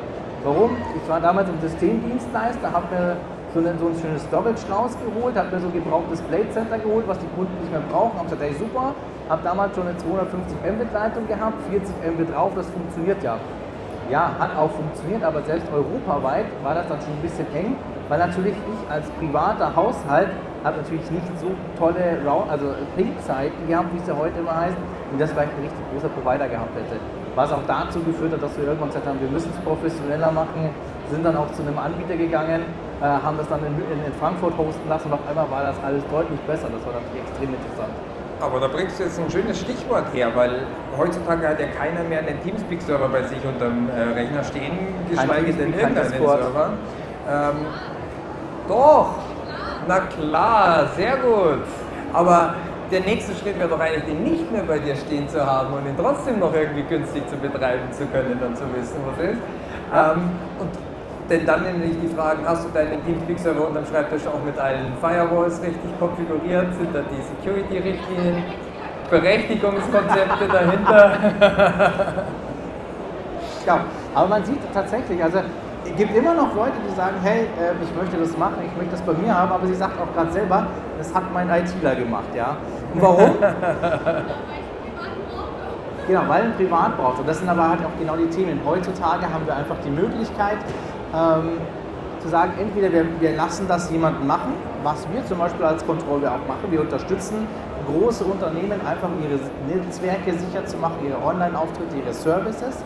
Warum? 0.46 0.76
Ich 0.94 1.08
war 1.10 1.20
damals 1.20 1.48
im 1.48 1.58
Systemdienstleister, 1.60 2.70
habe 2.70 2.86
mir 2.94 3.16
so, 3.52 3.58
eine, 3.58 3.74
so 3.82 3.88
ein 3.90 3.96
schönes 3.98 4.22
Storage 4.30 4.62
rausgeholt, 4.70 5.34
habe 5.34 5.50
mir 5.50 5.58
so 5.58 5.66
ein 5.66 5.72
gebrauchtes 5.72 6.22
Blade 6.22 6.48
Center 6.54 6.78
geholt, 6.78 7.02
was 7.08 7.18
die 7.18 7.26
Kunden 7.34 7.50
nicht 7.58 7.72
mehr 7.72 7.82
brauchen. 7.90 8.14
Habe 8.14 8.30
gesagt, 8.30 8.42
hey 8.42 8.54
super, 8.54 8.94
habe 9.28 9.42
damals 9.42 9.74
schon 9.74 9.88
eine 9.88 9.96
250 9.98 10.54
Mbit 10.62 10.92
Leitung 10.94 11.26
gehabt, 11.26 11.58
40 11.68 11.90
Mbit 12.14 12.30
drauf, 12.32 12.52
das 12.54 12.70
funktioniert 12.70 13.20
ja. 13.24 13.38
Ja, 14.08 14.38
hat 14.38 14.54
auch 14.56 14.70
funktioniert, 14.70 15.24
aber 15.24 15.42
selbst 15.42 15.66
europaweit 15.74 16.46
war 16.62 16.76
das 16.76 16.86
dann 16.86 17.00
schon 17.02 17.10
ein 17.10 17.22
bisschen 17.22 17.50
eng, 17.52 17.74
weil 18.08 18.20
natürlich 18.20 18.54
ich 18.54 18.80
als 18.88 19.10
privater 19.18 19.74
Haushalt 19.74 20.30
habe 20.62 20.76
natürlich 20.76 21.10
nicht 21.10 21.26
so 21.42 21.50
tolle 21.76 22.22
also 22.22 22.66
Ping-Zeiten 22.94 23.66
gehabt, 23.66 23.92
wie 23.92 23.98
es 23.98 24.06
ja 24.06 24.14
heute 24.14 24.38
immer 24.38 24.54
heißt, 24.54 24.78
wie 25.10 25.18
das 25.18 25.32
vielleicht 25.32 25.50
ein 25.58 25.62
richtig 25.66 25.82
großer 25.90 26.08
Provider 26.14 26.46
gehabt 26.46 26.70
hätte. 26.78 27.25
Was 27.36 27.52
auch 27.52 27.60
dazu 27.68 28.00
geführt 28.00 28.32
hat, 28.32 28.42
dass 28.42 28.56
wir 28.56 28.64
irgendwann 28.64 28.88
gesagt 28.88 29.06
haben, 29.06 29.20
wir 29.20 29.28
müssen 29.28 29.52
es 29.52 29.60
professioneller 29.60 30.32
machen, 30.32 30.70
sind 31.10 31.22
dann 31.22 31.36
auch 31.36 31.52
zu 31.52 31.60
einem 31.60 31.78
Anbieter 31.78 32.16
gegangen, 32.16 32.62
äh, 33.02 33.04
haben 33.04 33.36
das 33.36 33.46
dann 33.48 33.60
in, 33.60 33.76
in, 33.76 34.04
in, 34.06 34.12
Frankfurt 34.18 34.56
hosten 34.56 34.88
lassen 34.88 35.12
und 35.12 35.20
auf 35.20 35.28
einmal 35.28 35.44
war 35.50 35.64
das 35.64 35.76
alles 35.84 36.02
deutlich 36.10 36.40
besser. 36.48 36.68
Das 36.72 36.80
war 36.86 36.94
natürlich 36.96 37.28
extrem 37.28 37.52
interessant. 37.52 37.92
Aber 38.40 38.58
da 38.58 38.68
bringst 38.68 38.98
du 38.98 39.04
jetzt 39.04 39.20
ein 39.20 39.30
schönes 39.30 39.60
Stichwort 39.60 40.06
her, 40.14 40.32
weil 40.34 40.64
heutzutage 40.96 41.46
hat 41.46 41.60
ja 41.60 41.66
keiner 41.78 42.04
mehr 42.04 42.20
einen 42.20 42.42
Teamspeak-Server 42.42 43.08
bei 43.08 43.22
sich 43.24 43.44
unterm 43.44 43.88
äh, 43.92 44.14
Rechner 44.14 44.42
stehen, 44.42 44.72
geschweige 45.10 45.52
denn 45.52 45.74
irgendeinen 45.74 46.08
Server. 46.08 46.70
Ähm, 47.28 47.66
doch, 48.66 49.14
na 49.86 50.00
klar, 50.00 50.86
sehr 50.96 51.16
gut. 51.18 51.64
Aber 52.14 52.54
der 52.90 53.00
nächste 53.00 53.34
Schritt 53.34 53.58
wäre 53.58 53.68
doch 53.68 53.80
eigentlich, 53.80 54.04
den 54.04 54.22
nicht 54.22 54.50
mehr 54.52 54.62
bei 54.62 54.78
dir 54.78 54.94
stehen 54.94 55.28
zu 55.28 55.44
haben 55.44 55.74
und 55.74 55.86
ihn 55.86 55.96
trotzdem 55.98 56.38
noch 56.38 56.54
irgendwie 56.54 56.82
günstig 56.82 57.26
zu 57.28 57.36
betreiben 57.36 57.90
zu 57.90 58.06
können 58.06 58.40
und 58.40 58.56
zu 58.56 58.64
wissen, 58.74 58.96
was 59.06 59.24
ist. 59.24 59.40
Ähm, 59.94 60.30
und 60.60 60.70
denn 61.28 61.44
dann 61.44 61.64
nämlich 61.64 61.96
die 62.00 62.08
Fragen, 62.14 62.46
hast 62.46 62.64
du 62.64 62.68
deinen 62.68 63.04
Teamspeak-Server 63.04 63.66
unterm 63.66 63.84
Schreibtisch 63.86 64.26
auch 64.28 64.44
mit 64.44 64.56
allen 64.58 64.92
Firewalls 65.00 65.60
richtig 65.60 65.98
konfiguriert? 65.98 66.72
Sind 66.74 66.94
da 66.94 67.00
die 67.00 67.20
Security-Richtlinien, 67.42 68.44
Berechtigungskonzepte 69.10 70.46
dahinter? 70.46 71.18
ja, 73.66 73.84
aber 74.14 74.28
man 74.28 74.44
sieht 74.44 74.60
tatsächlich, 74.72 75.22
also 75.22 75.40
gibt 75.96 76.16
immer 76.16 76.34
noch 76.34 76.54
Leute, 76.54 76.74
die 76.88 76.94
sagen, 76.94 77.16
hey, 77.22 77.42
äh, 77.42 77.72
ich 77.82 77.94
möchte 77.94 78.16
das 78.16 78.36
machen, 78.36 78.56
ich 78.64 78.76
möchte 78.76 78.92
das 78.92 79.02
bei 79.02 79.14
mir 79.14 79.34
haben, 79.36 79.52
aber 79.52 79.66
sie 79.66 79.74
sagt 79.74 80.00
auch 80.00 80.12
gerade 80.14 80.32
selber, 80.32 80.66
das 80.98 81.14
hat 81.14 81.32
mein 81.32 81.48
ITler 81.48 81.94
gemacht, 81.94 82.28
ja. 82.34 82.56
Und 82.94 83.02
warum? 83.02 83.36
genau, 86.06 86.22
weil 86.26 86.42
ein 86.42 86.54
Privat 86.56 86.96
braucht. 86.96 87.20
Und 87.20 87.28
das 87.28 87.38
sind 87.38 87.48
aber 87.48 87.68
halt 87.68 87.80
auch 87.80 87.98
genau 87.98 88.16
die 88.16 88.28
Themen. 88.28 88.60
Heutzutage 88.64 89.24
haben 89.32 89.46
wir 89.46 89.56
einfach 89.56 89.76
die 89.84 89.90
Möglichkeit, 89.90 90.58
ähm, 91.14 91.58
zu 92.20 92.28
sagen, 92.28 92.52
entweder 92.58 92.92
wir, 92.92 93.06
wir 93.20 93.36
lassen 93.36 93.68
das 93.68 93.90
jemanden 93.90 94.26
machen, 94.26 94.54
was 94.82 95.06
wir 95.12 95.24
zum 95.26 95.38
Beispiel 95.38 95.64
als 95.64 95.86
Kontrolle 95.86 96.30
auch 96.30 96.46
machen. 96.48 96.70
Wir 96.70 96.80
unterstützen 96.80 97.46
große 97.86 98.24
Unternehmen 98.24 98.80
einfach 98.84 99.08
ihre 99.22 99.38
Netzwerke 99.72 100.32
sicher 100.32 100.66
zu 100.66 100.76
machen, 100.76 100.96
ihre 101.06 101.22
Online-Auftritte, 101.24 101.96
ihre 101.96 102.12
Services, 102.12 102.78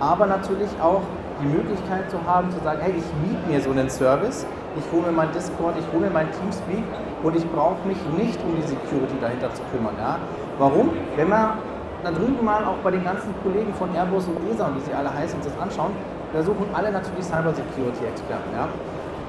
aber 0.00 0.26
natürlich 0.26 0.70
auch 0.82 1.02
die 1.40 1.46
Möglichkeit 1.46 2.10
zu 2.10 2.18
haben, 2.24 2.50
zu 2.50 2.58
sagen, 2.64 2.80
hey, 2.82 2.94
ich 2.96 3.04
miete 3.22 3.44
mir 3.48 3.60
so 3.60 3.70
einen 3.70 3.90
Service, 3.90 4.46
ich 4.76 4.84
hole 4.92 5.06
mir 5.06 5.12
mein 5.12 5.32
Discord, 5.32 5.74
ich 5.78 5.86
hole 5.92 6.06
mir 6.06 6.12
mein 6.12 6.30
Teamspeak 6.32 6.84
und 7.22 7.36
ich 7.36 7.46
brauche 7.52 7.80
mich 7.86 7.98
nicht 8.16 8.38
um 8.44 8.56
die 8.56 8.66
Security 8.66 9.16
dahinter 9.20 9.52
zu 9.52 9.62
kümmern. 9.72 9.94
Ja? 9.98 10.18
Warum? 10.58 10.90
Wenn 11.16 11.28
man 11.28 11.58
da 12.02 12.10
drüben 12.10 12.44
mal 12.44 12.64
auch 12.64 12.78
bei 12.84 12.90
den 12.90 13.04
ganzen 13.04 13.34
Kollegen 13.42 13.72
von 13.74 13.94
Airbus 13.94 14.28
und 14.28 14.36
ESA 14.48 14.66
und 14.66 14.76
wie 14.76 14.84
sie 14.84 14.94
alle 14.94 15.12
heißen, 15.12 15.36
uns 15.38 15.46
das 15.48 15.58
anschauen, 15.60 15.92
da 16.32 16.42
suchen 16.42 16.66
alle 16.72 16.92
natürlich 16.92 17.24
Cyber 17.24 17.52
Security 17.52 18.04
Experten. 18.04 18.50
Ja? 18.52 18.68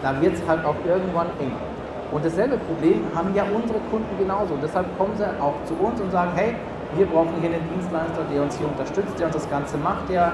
Da 0.01 0.21
wird 0.21 0.35
es 0.35 0.41
halt 0.47 0.63
auch 0.65 0.75
irgendwann 0.85 1.27
eng. 1.39 1.51
Und 2.11 2.23
dasselbe 2.23 2.57
Problem 2.57 3.03
haben 3.15 3.35
ja 3.35 3.43
unsere 3.43 3.79
Kunden 3.91 4.17
genauso. 4.17 4.55
Deshalb 4.61 4.85
kommen 4.97 5.11
sie 5.17 5.25
auch 5.41 5.55
zu 5.65 5.73
uns 5.75 5.99
und 5.99 6.11
sagen, 6.11 6.31
hey, 6.35 6.55
wir 6.95 7.05
brauchen 7.05 7.33
hier 7.41 7.49
einen 7.49 7.67
Dienstleister, 7.73 8.23
der 8.31 8.43
uns 8.43 8.57
hier 8.57 8.67
unterstützt, 8.67 9.19
der 9.19 9.27
uns 9.27 9.35
das 9.35 9.49
Ganze 9.49 9.77
macht, 9.77 10.07
der 10.09 10.33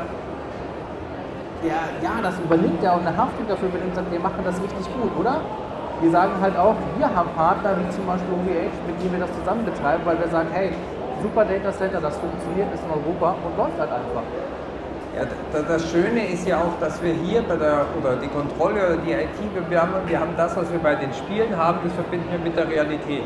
der, 1.64 1.80
ja, 2.04 2.20
das 2.22 2.36
übernimmt 2.40 2.84
der 2.84 2.94
auch 2.94 3.02
eine 3.02 3.16
Haftung 3.16 3.48
dafür 3.48 3.70
übernimmt, 3.70 3.96
sagt, 3.96 4.12
wir 4.12 4.20
machen 4.20 4.44
das 4.44 4.62
richtig 4.62 4.86
gut, 4.94 5.12
oder? 5.20 5.42
Wir 6.02 6.12
sagen 6.12 6.34
halt 6.42 6.58
auch, 6.58 6.76
wir 6.98 7.08
haben 7.08 7.30
Partner 7.36 7.78
wie 7.80 7.90
zum 7.90 8.06
Beispiel 8.06 8.34
OVH, 8.36 8.76
mit 8.88 8.96
denen 9.00 9.14
wir 9.14 9.20
das 9.26 9.34
zusammen 9.40 9.64
betreiben, 9.64 10.04
weil 10.04 10.20
wir 10.20 10.28
sagen, 10.28 10.50
hey, 10.52 10.72
super 11.22 11.46
Data 11.46 11.72
Center, 11.72 12.02
das 12.02 12.18
funktioniert, 12.18 12.68
ist 12.74 12.84
in 12.84 12.92
Europa 12.92 13.36
und 13.40 13.58
läuft 13.58 13.80
halt 13.80 13.92
einfach. 13.92 14.24
Ja, 15.16 15.24
das 15.62 15.92
Schöne 15.92 16.26
ist 16.26 16.48
ja 16.48 16.58
auch, 16.58 16.74
dass 16.82 17.02
wir 17.02 17.14
hier 17.14 17.44
bei 17.44 17.56
der, 17.56 17.86
oder 18.02 18.16
die 18.18 18.28
Kontrolle 18.28 18.88
oder 18.88 18.98
die 18.98 19.12
IT, 19.12 19.38
wir 19.70 19.82
haben, 19.82 19.94
wir 20.08 20.20
haben 20.20 20.34
das, 20.36 20.58
was 20.58 20.72
wir 20.72 20.80
bei 20.80 20.96
den 20.96 21.14
Spielen 21.14 21.56
haben, 21.56 21.80
das 21.84 21.94
verbinden 21.94 22.26
wir 22.32 22.40
mit 22.40 22.58
der 22.58 22.68
Realität. 22.68 23.24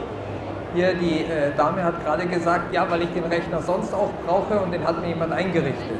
Hier, 0.75 0.93
die 0.93 1.23
äh, 1.23 1.55
Dame 1.55 1.81
hat 1.83 2.03
gerade 2.03 2.27
gesagt, 2.27 2.73
ja, 2.73 2.85
weil 2.89 3.03
ich 3.03 3.13
den 3.13 3.23
Rechner 3.23 3.61
sonst 3.61 3.93
auch 3.93 4.09
brauche 4.27 4.59
und 4.59 4.71
den 4.71 4.85
hat 4.85 5.01
mir 5.01 5.07
jemand 5.07 5.31
eingerichtet. 5.31 5.97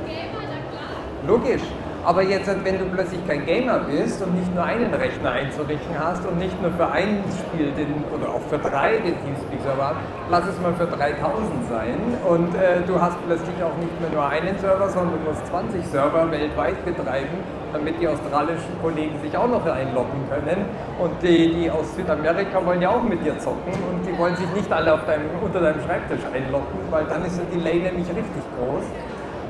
Logisch, 1.26 1.64
aber 2.08 2.24
jetzt, 2.24 2.48
wenn 2.48 2.80
du 2.80 2.86
plötzlich 2.86 3.20
kein 3.28 3.46
Gamer 3.46 3.80
bist 3.80 4.24
und 4.24 4.34
nicht 4.40 4.56
nur 4.56 4.64
einen 4.64 4.94
Rechner 4.94 5.32
einzurichten 5.32 5.92
hast 6.00 6.26
und 6.26 6.40
nicht 6.40 6.56
nur 6.62 6.72
für 6.72 6.88
ein 6.88 7.22
Spiel 7.36 7.70
den, 7.72 8.02
oder 8.16 8.32
auch 8.32 8.40
für 8.48 8.58
drei 8.58 8.96
den 8.96 9.14
Teamspeak-Server 9.20 9.94
lass 10.32 10.48
es 10.48 10.58
mal 10.62 10.74
für 10.76 10.88
3000 10.88 11.68
sein 11.70 12.00
und 12.24 12.56
äh, 12.56 12.80
du 12.88 12.96
hast 13.02 13.18
plötzlich 13.28 13.62
auch 13.62 13.76
nicht 13.76 13.92
mehr 14.00 14.10
nur 14.10 14.26
einen 14.26 14.58
Server, 14.60 14.88
sondern 14.88 15.20
du 15.20 15.32
musst 15.32 15.46
20 15.48 15.86
Server 15.86 16.32
weltweit 16.32 16.80
betreiben, 16.86 17.44
damit 17.74 18.00
die 18.00 18.08
australischen 18.08 18.80
Kollegen 18.82 19.20
sich 19.22 19.36
auch 19.36 19.50
noch 19.50 19.66
einloggen 19.66 20.24
können. 20.32 20.64
Und 21.04 21.12
die, 21.22 21.54
die 21.56 21.70
aus 21.70 21.94
Südamerika 21.94 22.66
wollen 22.66 22.82
ja 22.82 22.90
auch 22.90 23.04
mit 23.04 23.20
dir 23.26 23.38
zocken 23.38 23.76
und 23.92 24.08
die 24.08 24.18
wollen 24.18 24.38
sich 24.38 24.48
nicht 24.56 24.72
alle 24.72 24.98
deinem, 25.06 25.28
unter 25.44 25.60
deinem 25.60 25.82
Schreibtisch 25.84 26.24
einloggen, 26.34 26.80
weil 26.90 27.04
dann 27.04 27.26
ist 27.26 27.38
die 27.52 27.58
Delay 27.58 27.82
nämlich 27.82 28.08
richtig 28.08 28.44
groß. 28.56 28.86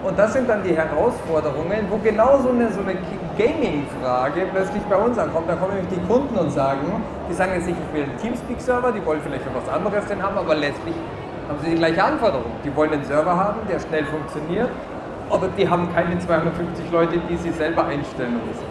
Und 0.07 0.17
das 0.17 0.31
sind 0.31 0.47
dann 0.47 0.63
die 0.63 0.73
Herausforderungen, 0.73 1.85
wo 1.89 1.97
genau 1.97 2.39
so 2.39 2.49
eine, 2.49 2.71
so 2.71 2.79
eine 2.79 2.95
Gaming-Frage 3.37 4.47
plötzlich 4.53 4.81
bei 4.83 4.95
uns 4.95 5.17
ankommt. 5.19 5.49
Da 5.49 5.55
kommen 5.55 5.75
nämlich 5.75 5.99
die 5.99 6.07
Kunden 6.07 6.37
und 6.37 6.49
sagen, 6.49 7.03
die 7.29 7.33
sagen 7.33 7.51
jetzt 7.55 7.67
nicht, 7.67 7.77
ich 7.77 7.93
will 7.93 8.03
einen 8.03 8.17
Teamspeak-Server, 8.17 8.93
die 8.93 9.05
wollen 9.05 9.19
vielleicht 9.21 9.45
etwas 9.45 9.67
anderes 9.67 10.05
denn 10.05 10.23
haben, 10.23 10.37
aber 10.37 10.55
letztlich 10.55 10.95
haben 11.49 11.59
sie 11.61 11.71
die 11.71 11.75
gleiche 11.75 12.01
Anforderung. 12.01 12.51
Die 12.63 12.73
wollen 12.73 12.93
einen 12.93 13.03
Server 13.03 13.35
haben, 13.35 13.59
der 13.69 13.81
schnell 13.81 14.05
funktioniert, 14.05 14.69
aber 15.29 15.49
die 15.57 15.67
haben 15.67 15.93
keine 15.93 16.17
250 16.17 16.89
Leute, 16.89 17.19
die 17.29 17.35
sie 17.35 17.51
selber 17.51 17.85
einstellen 17.85 18.39
müssen. 18.47 18.63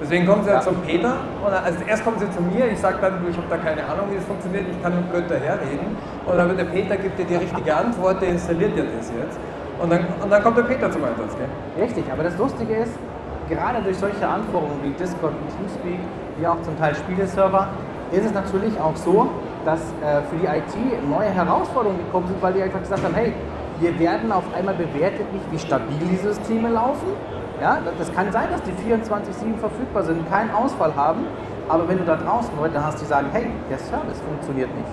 Deswegen 0.00 0.26
kommen 0.26 0.44
sie 0.44 0.50
ja. 0.50 0.60
zum 0.60 0.76
Peter 0.82 1.16
und 1.44 1.52
also 1.52 1.78
erst 1.88 2.04
kommen 2.04 2.18
sie 2.20 2.30
zu 2.30 2.42
mir, 2.42 2.70
ich 2.70 2.78
sage 2.78 2.98
dann, 3.00 3.18
ich 3.28 3.36
habe 3.36 3.46
da 3.50 3.56
keine 3.56 3.82
Ahnung, 3.82 4.06
wie 4.10 4.16
das 4.16 4.24
funktioniert, 4.26 4.64
ich 4.70 4.80
kann 4.82 4.94
mit 4.94 5.10
blöd 5.10 5.28
daherreden. 5.28 5.96
Und 6.26 6.36
dann 6.36 6.48
wird 6.48 6.58
der 6.60 6.70
Peter 6.70 6.96
gibt 6.96 7.18
dir 7.18 7.24
die 7.24 7.36
richtige 7.36 7.74
Antwort, 7.74 8.22
der 8.22 8.28
installiert 8.30 8.76
dir 8.76 8.84
das 8.84 9.10
jetzt. 9.10 9.38
Und 9.80 9.90
dann, 9.90 10.06
und 10.22 10.30
dann 10.30 10.42
kommt 10.42 10.56
der 10.56 10.62
Peter 10.62 10.90
zum 10.90 11.04
Einsatz, 11.04 11.36
gell? 11.36 11.48
Richtig, 11.84 12.04
aber 12.12 12.22
das 12.22 12.38
Lustige 12.38 12.74
ist, 12.74 12.92
gerade 13.48 13.82
durch 13.82 13.98
solche 13.98 14.26
Anforderungen 14.26 14.82
wie 14.82 14.90
Discord 14.90 15.32
und 15.32 15.58
Teamspeak, 15.58 16.00
wie 16.38 16.46
auch 16.46 16.60
zum 16.62 16.78
Teil 16.78 16.94
Spieleserver, 16.94 17.68
ist 18.12 18.26
es 18.26 18.32
natürlich 18.32 18.78
auch 18.80 18.96
so, 18.96 19.28
dass 19.64 19.80
äh, 19.80 20.22
für 20.30 20.36
die 20.36 20.46
IT 20.46 21.08
neue 21.08 21.30
Herausforderungen 21.30 21.98
gekommen 21.98 22.28
sind, 22.28 22.40
weil 22.42 22.52
die 22.52 22.62
einfach 22.62 22.80
gesagt 22.80 23.02
haben, 23.02 23.14
hey, 23.14 23.32
wir 23.80 23.98
werden 23.98 24.30
auf 24.30 24.44
einmal 24.56 24.74
bewertet 24.74 25.32
nicht, 25.32 25.50
wie 25.50 25.58
stabil 25.58 25.96
die 26.10 26.16
Systeme 26.16 26.68
laufen. 26.68 27.08
Ja, 27.60 27.78
das 27.98 28.12
kann 28.14 28.30
sein, 28.30 28.48
dass 28.50 28.62
die 28.62 28.72
24-7 28.72 29.58
verfügbar 29.58 30.02
sind, 30.02 30.28
keinen 30.30 30.50
Ausfall 30.54 30.94
haben, 30.94 31.24
aber 31.68 31.88
wenn 31.88 31.98
du 31.98 32.04
da 32.04 32.16
draußen 32.16 32.50
Leute 32.60 32.84
hast, 32.84 33.00
die 33.00 33.06
sagen, 33.06 33.28
hey, 33.32 33.46
der 33.70 33.78
Service 33.78 34.20
funktioniert 34.20 34.68
nicht, 34.74 34.88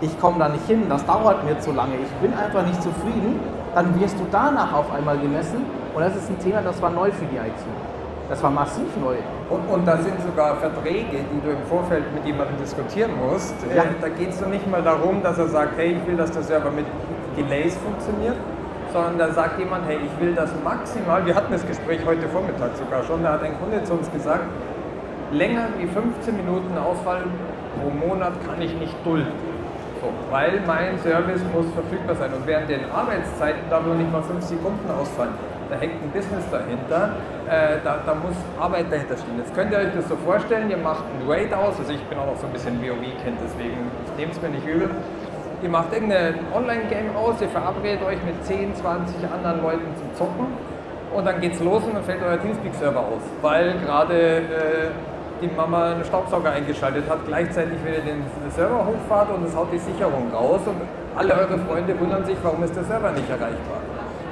ich 0.00 0.20
komme 0.20 0.38
da 0.38 0.48
nicht 0.48 0.66
hin, 0.66 0.84
das 0.88 1.04
dauert 1.04 1.44
mir 1.44 1.58
zu 1.58 1.72
lange, 1.72 1.94
ich 1.96 2.10
bin 2.22 2.32
einfach 2.32 2.64
nicht 2.64 2.80
zufrieden, 2.82 3.40
dann 3.74 4.00
wirst 4.00 4.18
du 4.18 4.26
danach 4.30 4.72
auf 4.72 4.92
einmal 4.92 5.18
gemessen. 5.18 5.64
Und 5.94 6.00
das 6.02 6.16
ist 6.16 6.30
ein 6.30 6.38
Thema, 6.38 6.62
das 6.62 6.80
war 6.80 6.90
neu 6.90 7.10
für 7.10 7.26
die 7.26 7.36
IT. 7.36 7.62
Das 8.28 8.42
war 8.42 8.50
massiv 8.50 8.86
neu. 9.00 9.16
Und, 9.48 9.68
und 9.68 9.86
da 9.86 9.96
sind 9.96 10.14
sogar 10.22 10.56
Verträge, 10.56 11.18
die 11.32 11.40
du 11.44 11.50
im 11.50 11.62
Vorfeld 11.68 12.04
mit 12.14 12.24
jemandem 12.24 12.56
diskutieren 12.58 13.10
musst. 13.18 13.54
Ja. 13.74 13.82
Äh, 13.82 13.86
da 14.00 14.08
geht 14.08 14.30
es 14.30 14.46
nicht 14.46 14.70
mal 14.70 14.82
darum, 14.82 15.22
dass 15.22 15.38
er 15.38 15.48
sagt, 15.48 15.76
hey, 15.76 15.96
ich 15.96 16.06
will, 16.06 16.16
dass 16.16 16.30
der 16.30 16.42
Server 16.42 16.70
mit 16.70 16.86
Delays 17.36 17.76
funktioniert, 17.78 18.36
sondern 18.92 19.18
da 19.18 19.32
sagt 19.32 19.58
jemand, 19.58 19.84
hey, 19.88 19.98
ich 19.98 20.24
will 20.24 20.34
das 20.34 20.50
maximal, 20.62 21.26
wir 21.26 21.34
hatten 21.34 21.52
das 21.52 21.66
Gespräch 21.66 22.00
heute 22.06 22.28
Vormittag 22.28 22.76
sogar 22.76 23.02
schon, 23.02 23.22
da 23.24 23.32
hat 23.32 23.42
ein 23.42 23.58
Kunde 23.58 23.82
zu 23.82 23.94
uns 23.94 24.10
gesagt, 24.12 24.44
länger 25.32 25.66
wie 25.78 25.86
15 25.86 26.36
Minuten 26.36 26.76
Ausfall 26.78 27.22
pro 27.80 27.90
Monat 27.90 28.32
kann 28.46 28.60
ich 28.62 28.74
nicht 28.78 28.94
dulden. 29.04 29.49
So, 30.00 30.08
weil 30.30 30.60
mein 30.66 30.98
Service 30.98 31.42
muss 31.52 31.66
verfügbar 31.74 32.16
sein. 32.16 32.32
Und 32.32 32.46
während 32.46 32.70
den 32.70 32.90
Arbeitszeiten 32.90 33.68
darf 33.68 33.84
nur 33.84 33.94
nicht 33.94 34.10
mal 34.10 34.22
fünf 34.22 34.42
Sekunden 34.42 34.90
ausfallen. 34.90 35.34
Da 35.68 35.76
hängt 35.76 36.02
ein 36.02 36.10
Business 36.10 36.42
dahinter, 36.50 37.14
äh, 37.46 37.78
da, 37.84 38.00
da, 38.04 38.14
muss 38.14 38.34
Arbeit 38.58 38.90
dahinter 38.90 39.16
stehen. 39.16 39.38
Jetzt 39.38 39.54
könnt 39.54 39.70
ihr 39.70 39.78
euch 39.78 39.94
das 39.94 40.08
so 40.08 40.16
vorstellen, 40.16 40.68
ihr 40.68 40.78
macht 40.78 41.04
ein 41.04 41.30
Raid 41.30 41.54
aus, 41.54 41.78
also 41.78 41.92
ich 41.92 42.02
bin 42.10 42.18
auch 42.18 42.26
noch 42.26 42.36
so 42.38 42.48
ein 42.48 42.52
bisschen 42.52 42.82
WoW-Kind, 42.82 43.38
deswegen 43.38 43.78
nehmt 44.16 44.32
es 44.32 44.42
mir 44.42 44.48
nicht 44.48 44.66
übel. 44.66 44.90
Ihr 45.62 45.68
macht 45.68 45.92
irgendein 45.92 46.40
Online-Game 46.52 47.14
aus, 47.14 47.40
ihr 47.40 47.48
verabredet 47.50 48.02
euch 48.02 48.18
mit 48.24 48.44
10, 48.44 48.74
20 48.74 49.14
anderen 49.30 49.62
Leuten 49.62 49.86
zum 49.94 50.12
Zocken 50.16 50.46
und 51.14 51.24
dann 51.24 51.40
geht's 51.40 51.60
los 51.60 51.84
und 51.84 51.94
dann 51.94 52.02
fällt 52.02 52.22
euer 52.22 52.40
Teamspeak-Server 52.40 53.00
aus, 53.00 53.22
weil 53.40 53.74
gerade 53.78 54.14
äh, 54.18 54.90
die 55.40 55.48
Mama 55.48 55.92
einen 55.92 56.04
Staubsauger 56.04 56.50
eingeschaltet 56.52 57.04
hat, 57.08 57.18
gleichzeitig 57.26 57.78
wieder 57.84 58.00
den 58.00 58.22
Server 58.50 58.86
hochfahrt 58.86 59.30
und 59.34 59.46
es 59.46 59.56
haut 59.56 59.68
die 59.72 59.78
Sicherung 59.78 60.30
raus 60.32 60.60
und 60.66 60.76
alle 61.16 61.34
eure 61.34 61.58
Freunde 61.58 61.98
wundern 61.98 62.24
sich, 62.24 62.36
warum 62.42 62.62
ist 62.62 62.76
der 62.76 62.84
Server 62.84 63.10
nicht 63.12 63.28
erreichbar. 63.28 63.80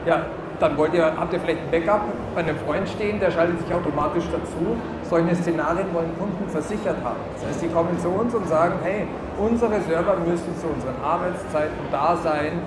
Ja, 0.07 0.23
dann 0.61 0.77
wollt 0.77 0.93
ihr, 0.95 1.05
habt 1.05 1.33
ihr 1.33 1.41
vielleicht 1.41 1.61
ein 1.61 1.71
Backup 1.71 2.03
bei 2.35 2.41
einem 2.41 2.57
Freund 2.67 2.89
stehen, 2.89 3.21
der 3.21 3.31
schaltet 3.31 3.61
sich 3.61 3.73
automatisch 3.73 4.25
dazu. 4.33 4.77
Solche 5.09 5.35
Szenarien 5.37 5.87
wollen 5.93 6.11
Kunden 6.19 6.49
versichert 6.49 6.97
haben. 7.05 7.21
Das 7.35 7.49
heißt, 7.49 7.63
die 7.63 7.69
kommen 7.69 7.99
zu 7.99 8.09
uns 8.09 8.35
und 8.35 8.49
sagen, 8.49 8.75
hey, 8.83 9.07
unsere 9.39 9.81
Server 9.83 10.17
müssen 10.17 10.57
zu 10.59 10.67
unseren 10.67 10.97
Arbeitszeiten 11.03 11.79
da 11.93 12.17
sein. 12.17 12.61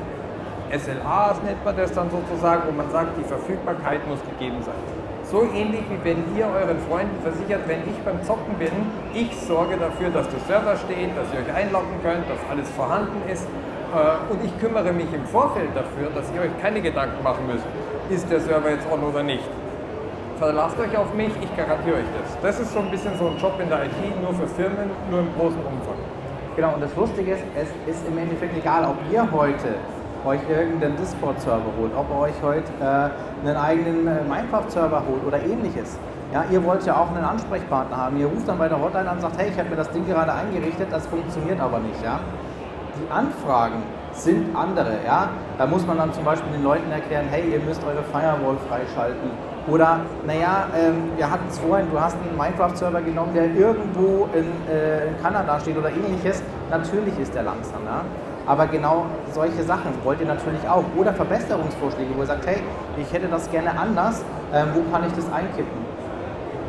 SLAs 0.71 1.43
nennt 1.43 1.65
man 1.65 1.75
das 1.75 1.91
dann 1.91 2.09
sozusagen, 2.09 2.61
wo 2.67 2.71
man 2.71 2.89
sagt, 2.91 3.17
die 3.17 3.25
Verfügbarkeit 3.25 4.07
muss 4.07 4.19
gegeben 4.23 4.63
sein. 4.63 5.00
So 5.31 5.47
ähnlich 5.55 5.87
wie 5.87 6.03
wenn 6.03 6.19
ihr 6.35 6.43
euren 6.43 6.75
Freunden 6.91 7.15
versichert, 7.23 7.61
wenn 7.65 7.79
ich 7.87 7.95
beim 8.03 8.21
Zocken 8.21 8.51
bin, 8.59 8.75
ich 9.13 9.31
sorge 9.47 9.77
dafür, 9.77 10.09
dass 10.09 10.27
der 10.27 10.41
Server 10.41 10.75
steht, 10.75 11.15
dass 11.15 11.31
ihr 11.31 11.39
euch 11.39 11.55
einloggen 11.55 11.95
könnt, 12.03 12.27
dass 12.27 12.43
alles 12.51 12.67
vorhanden 12.71 13.15
ist. 13.31 13.47
Äh, 13.95 14.27
und 14.27 14.43
ich 14.43 14.51
kümmere 14.59 14.91
mich 14.91 15.07
im 15.13 15.23
Vorfeld 15.23 15.71
dafür, 15.73 16.11
dass 16.13 16.27
ihr 16.35 16.41
euch 16.41 16.51
keine 16.61 16.81
Gedanken 16.81 17.23
machen 17.23 17.47
müsst, 17.47 17.63
ist 18.09 18.29
der 18.29 18.41
Server 18.41 18.71
jetzt 18.71 18.85
on 18.91 18.99
oder 19.03 19.23
nicht. 19.23 19.47
Verlasst 20.37 20.77
euch 20.77 20.97
auf 20.97 21.13
mich, 21.13 21.31
ich 21.39 21.55
garantiere 21.55 22.03
euch 22.03 22.11
das. 22.19 22.35
Das 22.43 22.59
ist 22.59 22.73
so 22.73 22.79
ein 22.79 22.91
bisschen 22.91 23.17
so 23.17 23.27
ein 23.27 23.37
Job 23.39 23.55
in 23.63 23.69
der 23.69 23.85
IT, 23.85 23.95
nur 24.21 24.33
für 24.33 24.47
Firmen, 24.47 24.91
nur 25.09 25.21
im 25.21 25.31
großen 25.39 25.63
Umfang. 25.63 25.95
Genau, 26.57 26.73
und 26.73 26.83
das 26.83 26.93
Lustige 26.97 27.31
ist, 27.31 27.43
es 27.55 27.69
ist 27.87 28.05
im 28.05 28.17
Endeffekt 28.17 28.57
egal, 28.57 28.83
ob 28.83 28.97
ihr 29.09 29.23
heute 29.31 29.79
euch 30.25 30.39
irgendeinen 30.49 30.97
Discord-Server 30.97 31.71
holt, 31.79 31.91
ob 31.95 32.09
ihr 32.09 32.19
euch 32.19 32.41
heute 32.41 32.71
äh, 32.79 33.47
einen 33.47 33.57
eigenen 33.57 34.07
äh, 34.07 34.23
Minecraft-Server 34.23 35.03
holt 35.07 35.25
oder 35.25 35.41
ähnliches. 35.41 35.97
Ja, 36.33 36.45
ihr 36.49 36.63
wollt 36.63 36.85
ja 36.85 36.95
auch 36.95 37.09
einen 37.09 37.25
Ansprechpartner 37.25 37.97
haben. 37.97 38.17
Ihr 38.17 38.27
ruft 38.27 38.47
dann 38.47 38.57
bei 38.57 38.69
der 38.69 38.79
Hotline 38.79 39.09
an 39.09 39.15
und 39.17 39.21
sagt, 39.21 39.37
hey, 39.37 39.49
ich 39.49 39.59
habe 39.59 39.69
mir 39.69 39.75
das 39.75 39.91
Ding 39.91 40.05
gerade 40.07 40.33
eingerichtet, 40.33 40.87
das 40.89 41.05
funktioniert 41.07 41.59
aber 41.59 41.79
nicht. 41.79 42.01
Ja? 42.01 42.19
Die 42.95 43.11
Anfragen 43.11 43.83
sind 44.13 44.55
andere. 44.55 44.99
Ja? 45.05 45.29
Da 45.57 45.67
muss 45.67 45.85
man 45.85 45.97
dann 45.97 46.13
zum 46.13 46.23
Beispiel 46.23 46.51
den 46.53 46.63
Leuten 46.63 46.89
erklären, 46.89 47.25
hey, 47.29 47.51
ihr 47.51 47.59
müsst 47.59 47.83
eure 47.83 48.03
Firewall 48.03 48.55
freischalten. 48.69 49.29
Oder, 49.67 49.99
naja, 50.25 50.67
ähm, 50.75 51.11
wir 51.17 51.29
hatten 51.29 51.45
es 51.49 51.59
vorhin, 51.59 51.87
du 51.91 51.99
hast 51.99 52.15
einen 52.15 52.37
Minecraft-Server 52.37 53.01
genommen, 53.01 53.33
der 53.33 53.53
irgendwo 53.53 54.27
in, 54.33 54.47
äh, 54.73 55.07
in, 55.07 55.21
Kanada 55.21 55.59
steht 55.59 55.77
oder 55.77 55.89
ähnliches. 55.89 56.41
Natürlich 56.69 57.17
ist 57.19 57.35
der 57.35 57.43
langsam. 57.43 57.83
Ja? 57.85 58.01
Aber 58.45 58.67
genau 58.67 59.05
solche 59.31 59.63
Sachen 59.63 59.93
wollt 60.03 60.19
ihr 60.19 60.27
natürlich 60.27 60.67
auch. 60.67 60.83
Oder 60.97 61.13
Verbesserungsvorschläge, 61.13 62.09
wo 62.15 62.21
ihr 62.21 62.27
sagt, 62.27 62.45
hey, 62.47 62.57
ich 62.97 63.11
hätte 63.13 63.27
das 63.27 63.49
gerne 63.51 63.77
anders, 63.77 64.23
ähm, 64.53 64.67
wo 64.73 64.81
kann 64.91 65.05
ich 65.05 65.13
das 65.13 65.31
einkippen? 65.31 65.81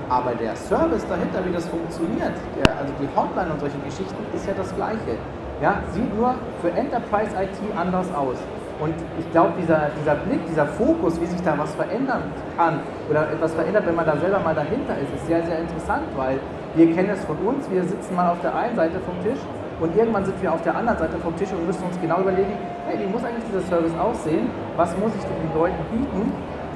Aber 0.09 0.33
der 0.35 0.55
Service 0.57 1.07
dahinter, 1.09 1.41
wie 1.47 1.53
das 1.53 1.67
funktioniert, 1.69 2.37
der, 2.61 2.77
also 2.77 2.93
die 3.01 3.09
Hotline 3.17 3.51
und 3.53 3.61
solche 3.61 3.79
Geschichten, 3.79 4.21
ist 4.35 4.47
ja 4.47 4.53
das 4.55 4.75
Gleiche. 4.77 5.17
Ja, 5.63 5.81
sieht 5.93 6.15
nur 6.17 6.35
für 6.61 6.71
Enterprise 6.73 7.31
IT 7.41 7.57
anders 7.79 8.13
aus. 8.15 8.37
Und 8.81 8.95
ich 9.19 9.31
glaube, 9.31 9.53
dieser, 9.61 9.91
dieser 9.99 10.17
Blick, 10.17 10.45
dieser 10.47 10.67
Fokus, 10.67 11.21
wie 11.21 11.27
sich 11.27 11.41
da 11.43 11.57
was 11.57 11.73
verändern 11.75 12.23
kann 12.57 12.81
oder 13.09 13.31
etwas 13.31 13.55
verändert, 13.55 13.87
wenn 13.87 13.95
man 13.95 14.05
da 14.05 14.17
selber 14.17 14.41
mal 14.41 14.55
dahinter 14.55 14.99
ist, 14.99 15.15
ist 15.15 15.27
sehr, 15.27 15.43
sehr 15.45 15.61
interessant, 15.61 16.03
weil 16.17 16.41
wir 16.75 16.93
kennen 16.93 17.11
es 17.11 17.25
von 17.25 17.37
uns, 17.39 17.71
wir 17.71 17.85
sitzen 17.85 18.17
mal 18.17 18.31
auf 18.31 18.41
der 18.43 18.55
einen 18.55 18.75
Seite 18.75 18.99
vom 19.07 19.15
Tisch 19.23 19.39
und 19.83 19.97
irgendwann 19.97 20.25
sind 20.25 20.41
wir 20.41 20.53
auf 20.53 20.63
der 20.63 20.77
anderen 20.77 20.99
Seite 20.99 21.19
vom 21.19 21.37
Tisch 21.37 21.51
und 21.53 21.67
müssen 21.67 21.85
uns 21.85 22.01
genau 22.01 22.21
überlegen, 22.21 22.55
hey, 22.87 22.99
wie 22.99 23.11
muss 23.13 23.25
eigentlich 23.25 23.45
dieser 23.51 23.63
Service 23.63 23.93
aussehen? 23.99 24.49
Was 24.77 24.97
muss 24.97 25.11
ich 25.19 25.25
den 25.25 25.59
Leuten 25.59 25.83
bieten? 25.91 26.33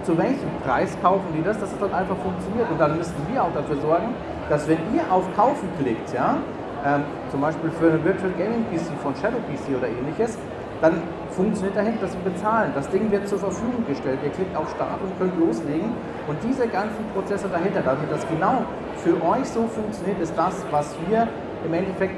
zu 0.06 0.16
welchem 0.16 0.48
Preis 0.64 0.96
kaufen 1.02 1.26
die 1.36 1.42
das, 1.42 1.58
dass 1.58 1.72
es 1.72 1.78
dann 1.80 1.92
einfach 1.92 2.16
funktioniert. 2.18 2.70
Und 2.70 2.80
dann 2.80 2.96
müssen 2.96 3.14
wir 3.28 3.42
auch 3.42 3.52
dafür 3.52 3.76
sorgen, 3.76 4.14
dass 4.48 4.68
wenn 4.68 4.78
ihr 4.94 5.02
auf 5.10 5.24
Kaufen 5.34 5.68
klickt, 5.80 6.14
ja, 6.14 6.38
ähm, 6.86 7.02
zum 7.30 7.40
Beispiel 7.40 7.70
für 7.70 7.90
einen 7.90 8.04
Virtual 8.04 8.30
Gaming 8.38 8.64
PC 8.70 8.94
von 9.02 9.12
Shadow 9.16 9.42
PC 9.50 9.76
oder 9.76 9.88
ähnliches, 9.88 10.38
dann 10.80 11.02
funktioniert 11.30 11.76
dahinter, 11.76 12.02
dass 12.02 12.14
wir 12.14 12.30
bezahlen. 12.30 12.70
Das 12.74 12.88
Ding 12.90 13.10
wird 13.10 13.26
zur 13.26 13.38
Verfügung 13.38 13.84
gestellt. 13.88 14.20
Ihr 14.22 14.30
klickt 14.30 14.56
auf 14.56 14.70
Start 14.70 15.00
und 15.02 15.18
könnt 15.18 15.36
loslegen. 15.40 15.90
Und 16.28 16.38
diese 16.44 16.68
ganzen 16.68 17.04
Prozesse 17.12 17.48
dahinter, 17.48 17.82
damit 17.82 18.10
das 18.10 18.26
genau 18.28 18.62
für 18.98 19.16
euch 19.26 19.48
so 19.48 19.66
funktioniert, 19.66 20.20
ist 20.20 20.34
das, 20.36 20.64
was 20.70 20.94
wir 21.08 21.26
im 21.64 21.74
Endeffekt 21.74 22.14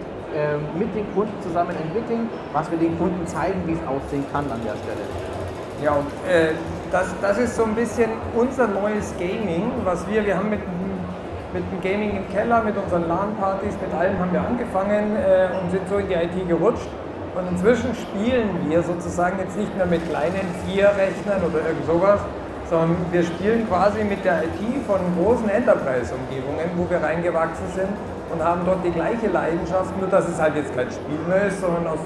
mit 0.79 0.95
den 0.95 1.07
Kunden 1.15 1.35
zusammen 1.43 1.75
entwickeln, 1.77 2.29
was 2.53 2.71
wir 2.71 2.79
den 2.79 2.99
Kunden 2.99 3.27
zeigen, 3.27 3.63
wie 3.67 3.73
es 3.73 3.81
aussehen 3.87 4.25
kann 4.33 4.45
an 4.51 4.61
der 4.65 4.77
Stelle. 4.77 5.05
Ja, 5.83 5.93
und 5.93 6.07
äh, 6.29 6.55
das, 6.91 7.15
das 7.23 7.39
ist 7.39 7.57
so 7.57 7.65
ein 7.65 7.75
bisschen 7.75 8.11
unser 8.35 8.67
neues 8.67 9.15
Gaming, 9.19 9.71
was 9.85 10.07
wir, 10.09 10.25
wir 10.27 10.37
haben 10.37 10.51
mit, 10.51 10.61
mit 11.53 11.63
dem 11.71 11.81
Gaming 11.81 12.17
im 12.17 12.29
Keller, 12.35 12.63
mit 12.63 12.77
unseren 12.77 13.07
LAN-Partys, 13.07 13.75
mit 13.81 13.95
allem 13.95 14.19
haben 14.19 14.33
wir 14.33 14.41
angefangen 14.41 15.17
äh, 15.17 15.49
und 15.55 15.71
sind 15.71 15.89
so 15.89 15.99
in 15.99 16.09
die 16.09 16.15
IT 16.15 16.49
gerutscht. 16.49 16.89
Und 17.37 17.49
inzwischen 17.53 17.95
spielen 17.95 18.51
wir 18.69 18.83
sozusagen 18.83 19.39
jetzt 19.39 19.57
nicht 19.57 19.75
mehr 19.77 19.87
mit 19.87 20.03
kleinen 20.11 20.43
Vier-Rechnern 20.67 21.43
oder 21.47 21.65
irgend 21.69 21.87
sowas, 21.87 22.19
sondern 22.69 22.97
wir 23.13 23.23
spielen 23.23 23.69
quasi 23.69 24.03
mit 24.03 24.25
der 24.25 24.43
IT 24.43 24.59
von 24.87 24.99
großen 25.17 25.49
Enterprise-Umgebungen, 25.49 26.71
wo 26.77 26.91
wir 26.91 27.01
reingewachsen 27.01 27.67
sind 27.77 27.95
und 28.31 28.43
haben 28.43 28.63
dort 28.65 28.85
die 28.85 28.91
gleiche 28.91 29.29
Leidenschaft, 29.29 29.97
nur 29.99 30.09
dass 30.09 30.29
es 30.29 30.41
halt 30.41 30.57
jetzt 30.57 30.75
kein 30.75 30.91
Spiel 30.91 31.19
mehr 31.29 31.47
ist, 31.47 31.61
sondern 31.61 31.87
aus, 31.87 31.99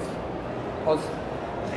aus 0.86 1.00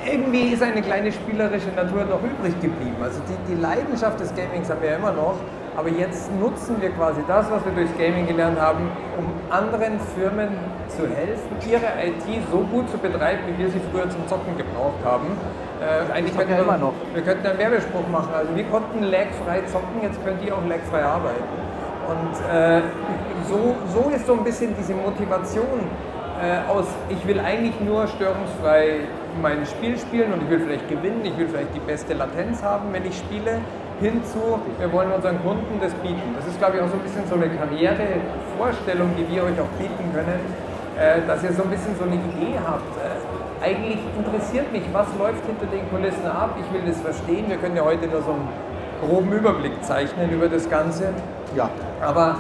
irgendwie 0.05 0.53
ist 0.53 0.61
eine 0.61 0.81
kleine 0.81 1.11
spielerische 1.11 1.70
Natur 1.70 2.05
noch 2.05 2.22
übrig 2.22 2.53
geblieben. 2.61 2.98
Also 3.01 3.20
die, 3.27 3.53
die 3.53 3.59
Leidenschaft 3.59 4.20
des 4.20 4.33
Gamings 4.35 4.70
haben 4.70 4.81
wir 4.81 4.91
ja 4.91 4.96
immer 4.98 5.11
noch, 5.11 5.35
aber 5.75 5.89
jetzt 5.89 6.31
nutzen 6.39 6.77
wir 6.79 6.91
quasi 6.91 7.22
das, 7.27 7.50
was 7.50 7.65
wir 7.65 7.72
durchs 7.74 7.98
Gaming 7.98 8.27
gelernt 8.27 8.59
haben, 8.59 8.87
um 9.17 9.25
anderen 9.50 10.00
Firmen 10.15 10.50
zu 10.87 11.03
helfen, 11.03 11.57
ihre 11.67 11.89
IT 12.05 12.24
so 12.51 12.59
gut 12.59 12.89
zu 12.89 12.98
betreiben, 12.98 13.41
wie 13.48 13.63
wir 13.63 13.70
sie 13.70 13.81
früher 13.91 14.09
zum 14.09 14.25
Zocken 14.27 14.55
gebraucht 14.57 15.03
haben. 15.03 15.25
Äh, 15.81 16.13
eigentlich 16.13 16.37
könnten 16.37 16.53
wir, 16.53 16.63
immer 16.63 16.77
noch. 16.77 16.93
wir 17.13 17.22
könnten 17.22 17.46
einen 17.46 17.59
Werbespruch 17.59 18.07
machen. 18.09 18.29
Also 18.33 18.55
wir 18.55 18.63
konnten 18.65 19.03
lagfrei 19.03 19.61
zocken, 19.67 20.01
jetzt 20.01 20.24
könnt 20.24 20.41
ihr 20.46 20.55
auch 20.55 20.65
lagfrei 20.65 21.03
arbeiten. 21.03 21.43
Und 22.07 22.55
äh, 22.55 22.81
so, 23.50 23.75
so 23.94 24.10
ist 24.10 24.25
so 24.25 24.34
ein 24.34 24.44
bisschen 24.44 24.75
diese 24.77 24.94
Motivation 24.94 25.79
äh, 26.42 26.70
aus, 26.70 26.86
ich 27.10 27.25
will 27.27 27.40
eigentlich 27.40 27.79
nur 27.79 28.08
störungsfrei 28.08 29.01
mein 29.42 29.66
Spiel 29.66 29.98
spielen 29.98 30.34
und 30.34 30.44
ich 30.44 30.50
will 30.50 30.60
vielleicht 30.60 30.88
gewinnen, 30.90 31.22
ich 31.24 31.38
will 31.38 31.48
vielleicht 31.48 31.74
die 31.75 31.79
beste 31.79 32.14
Latenz 32.14 32.62
haben, 32.64 32.92
wenn 32.92 33.05
ich 33.05 33.18
spiele, 33.18 33.60
hinzu, 34.00 34.60
wir 34.77 34.92
wollen 34.92 35.12
unseren 35.12 35.42
Kunden 35.44 35.79
das 35.81 35.94
bieten. 35.96 36.36
Das 36.36 36.46
ist, 36.48 36.58
glaube 36.60 36.77
ich, 36.77 36.84
auch 36.84 36.90
so 36.90 36.96
ein 36.96 37.03
bisschen 37.03 37.25
so 37.29 37.36
eine 37.36 37.48
Karrierevorstellung, 37.48 39.12
die 39.18 39.27
wir 39.34 39.44
euch 39.44 39.60
auch 39.60 39.72
bieten 39.79 40.12
können, 40.14 40.40
äh, 41.00 41.25
dass 41.25 41.44
ihr 41.44 41.53
so 41.53 41.64
ein 41.64 41.70
bisschen 41.70 41.96
so 41.98 42.03
eine 42.03 42.16
Idee 42.16 42.60
habt. 42.60 42.92
Äh, 43.00 43.66
eigentlich 43.66 44.00
interessiert 44.18 44.72
mich, 44.72 44.84
was 44.92 45.08
läuft 45.18 45.46
hinter 45.46 45.66
den 45.68 45.90
Kulissen 45.90 46.27
ab, 46.27 46.58
ich 46.60 46.68
will 46.74 46.84
das 46.86 47.00
verstehen. 47.00 47.48
Wir 47.48 47.58
können 47.58 47.77
ja 47.77 47.86
heute 47.86 48.08
nur 48.08 48.22
so 48.22 48.31
einen 48.31 48.50
groben 49.01 49.31
Überblick 49.31 49.84
zeichnen 49.84 50.29
über 50.31 50.50
das 50.50 50.70
Ganze. 50.70 51.14
Ja. 51.55 51.70
Aber 52.01 52.36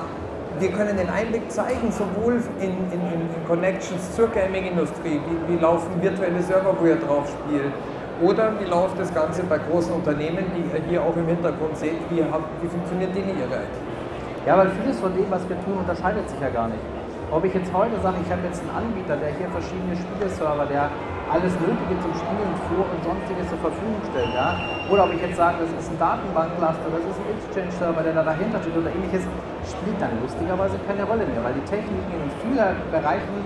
wir 0.59 0.71
können 0.71 0.97
den 0.97 1.09
Einblick 1.09 1.51
zeigen, 1.51 1.91
sowohl 1.91 2.41
in, 2.59 2.71
in, 2.91 3.01
in 3.11 3.47
Connections 3.47 4.15
zur 4.15 4.27
Gaming-Industrie, 4.29 5.19
wie, 5.19 5.53
wie, 5.53 5.59
laufen 5.59 6.01
virtuelle 6.01 6.41
Server, 6.41 6.75
wo 6.79 6.85
ihr 6.85 6.95
drauf 6.95 7.27
spielt, 7.27 7.73
oder 8.21 8.53
wie 8.59 8.65
läuft 8.65 8.97
das 8.97 9.13
Ganze 9.13 9.43
bei 9.43 9.57
großen 9.57 9.93
Unternehmen, 9.93 10.45
die 10.55 10.63
ihr 10.71 10.81
hier 10.87 11.01
auch 11.03 11.15
im 11.17 11.27
Hintergrund 11.27 11.75
seht, 11.77 11.99
wie, 12.09 12.23
wie 12.23 12.67
funktioniert 12.67 13.13
denen 13.15 13.35
ihre 13.35 13.59
IT? 13.59 13.75
Ja, 14.45 14.57
weil 14.57 14.69
vieles 14.79 14.99
von 14.99 15.13
dem, 15.15 15.25
was 15.29 15.41
wir 15.49 15.59
tun, 15.65 15.75
unterscheidet 15.79 16.29
sich 16.29 16.39
ja 16.39 16.49
gar 16.49 16.67
nicht. 16.67 16.79
Ob 17.31 17.43
ich 17.43 17.53
jetzt 17.53 17.73
heute 17.73 17.99
sage, 18.01 18.17
ich 18.23 18.31
habe 18.31 18.45
jetzt 18.45 18.61
einen 18.61 18.85
Anbieter, 18.85 19.17
der 19.17 19.33
hier 19.35 19.49
verschiedene 19.49 19.97
Spieleserver, 19.97 20.69
der 20.69 20.87
alles 21.27 21.51
Nötige 21.57 21.97
zum 21.99 22.13
Spielen 22.13 22.53
vor 22.69 22.85
und 22.85 23.01
sonstiges 23.01 23.49
zur 23.49 23.57
Verfügung 23.57 23.97
stellt, 24.13 24.29
ja? 24.31 24.53
oder 24.93 25.09
ob 25.09 25.11
ich 25.11 25.21
jetzt 25.21 25.35
sage, 25.35 25.57
das 25.65 25.73
ist 25.73 25.89
ein 25.89 25.97
Datenbankcluster, 25.97 26.85
das 26.85 27.01
ist 27.01 27.17
ein 27.17 27.27
Exchange-Server, 27.33 28.01
der 28.05 28.13
da 28.13 28.23
dahinter 28.23 28.61
steht 28.61 28.77
oder 28.77 28.93
ähnliches, 28.93 29.25
spielt 29.67 29.99
dann 29.99 30.13
lustigerweise 30.21 30.77
keine 30.87 31.03
Rolle 31.03 31.25
mehr, 31.25 31.41
weil 31.43 31.53
die 31.53 31.65
Techniken 31.65 32.11
in 32.13 32.29
vielen 32.41 32.77
Bereichen 32.91 33.37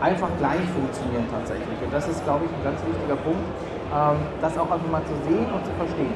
einfach 0.00 0.30
gleich 0.38 0.64
funktionieren 0.72 1.26
tatsächlich. 1.30 1.78
Und 1.82 1.92
das 1.92 2.08
ist, 2.08 2.22
glaube 2.24 2.46
ich, 2.46 2.50
ein 2.54 2.64
ganz 2.64 2.78
wichtiger 2.86 3.18
Punkt, 3.20 3.44
ähm, 3.90 4.16
das 4.40 4.56
auch 4.56 4.70
einfach 4.70 4.90
mal 4.90 5.04
zu 5.04 5.16
sehen 5.26 5.48
und 5.50 5.62
zu 5.66 5.72
verstehen. 5.74 6.14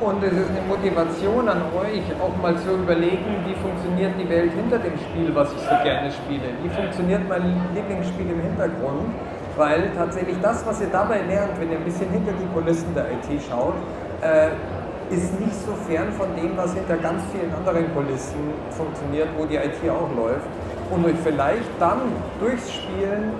Und 0.00 0.22
es 0.24 0.32
ist 0.32 0.48
eine 0.48 0.64
Motivation 0.68 1.48
an 1.48 1.60
euch, 1.76 2.04
auch 2.20 2.34
mal 2.40 2.56
zu 2.56 2.72
überlegen, 2.72 3.44
wie 3.44 3.54
funktioniert 3.60 4.12
die 4.16 4.28
Welt 4.28 4.52
hinter 4.52 4.78
dem 4.78 4.96
Spiel, 4.96 5.28
was 5.34 5.52
ich 5.52 5.60
so 5.60 5.76
gerne 5.84 6.10
spiele. 6.10 6.48
Wie 6.62 6.68
funktioniert 6.68 7.28
mein 7.28 7.44
Lieblingsspiel 7.74 8.30
im 8.30 8.40
Hintergrund? 8.40 9.12
weil 9.60 9.90
tatsächlich 9.94 10.36
das, 10.40 10.64
was 10.66 10.80
ihr 10.80 10.88
dabei 10.88 11.20
lernt, 11.22 11.60
wenn 11.60 11.70
ihr 11.70 11.76
ein 11.76 11.84
bisschen 11.84 12.10
hinter 12.10 12.32
die 12.32 12.46
Kulissen 12.54 12.94
der 12.94 13.04
IT 13.12 13.28
schaut, 13.48 13.74
äh, 14.22 14.48
ist 15.10 15.38
nicht 15.40 15.54
so 15.66 15.72
fern 15.88 16.12
von 16.12 16.28
dem, 16.36 16.56
was 16.56 16.74
hinter 16.74 16.96
ganz 16.96 17.22
vielen 17.32 17.52
anderen 17.52 17.92
Kulissen 17.94 18.54
funktioniert, 18.70 19.28
wo 19.36 19.44
die 19.44 19.56
IT 19.56 19.78
auch 19.90 20.08
läuft. 20.16 20.46
Und 20.90 21.04
euch 21.04 21.18
vielleicht 21.22 21.70
dann 21.78 22.00
durchs 22.40 22.72
Spielen, 22.72 23.32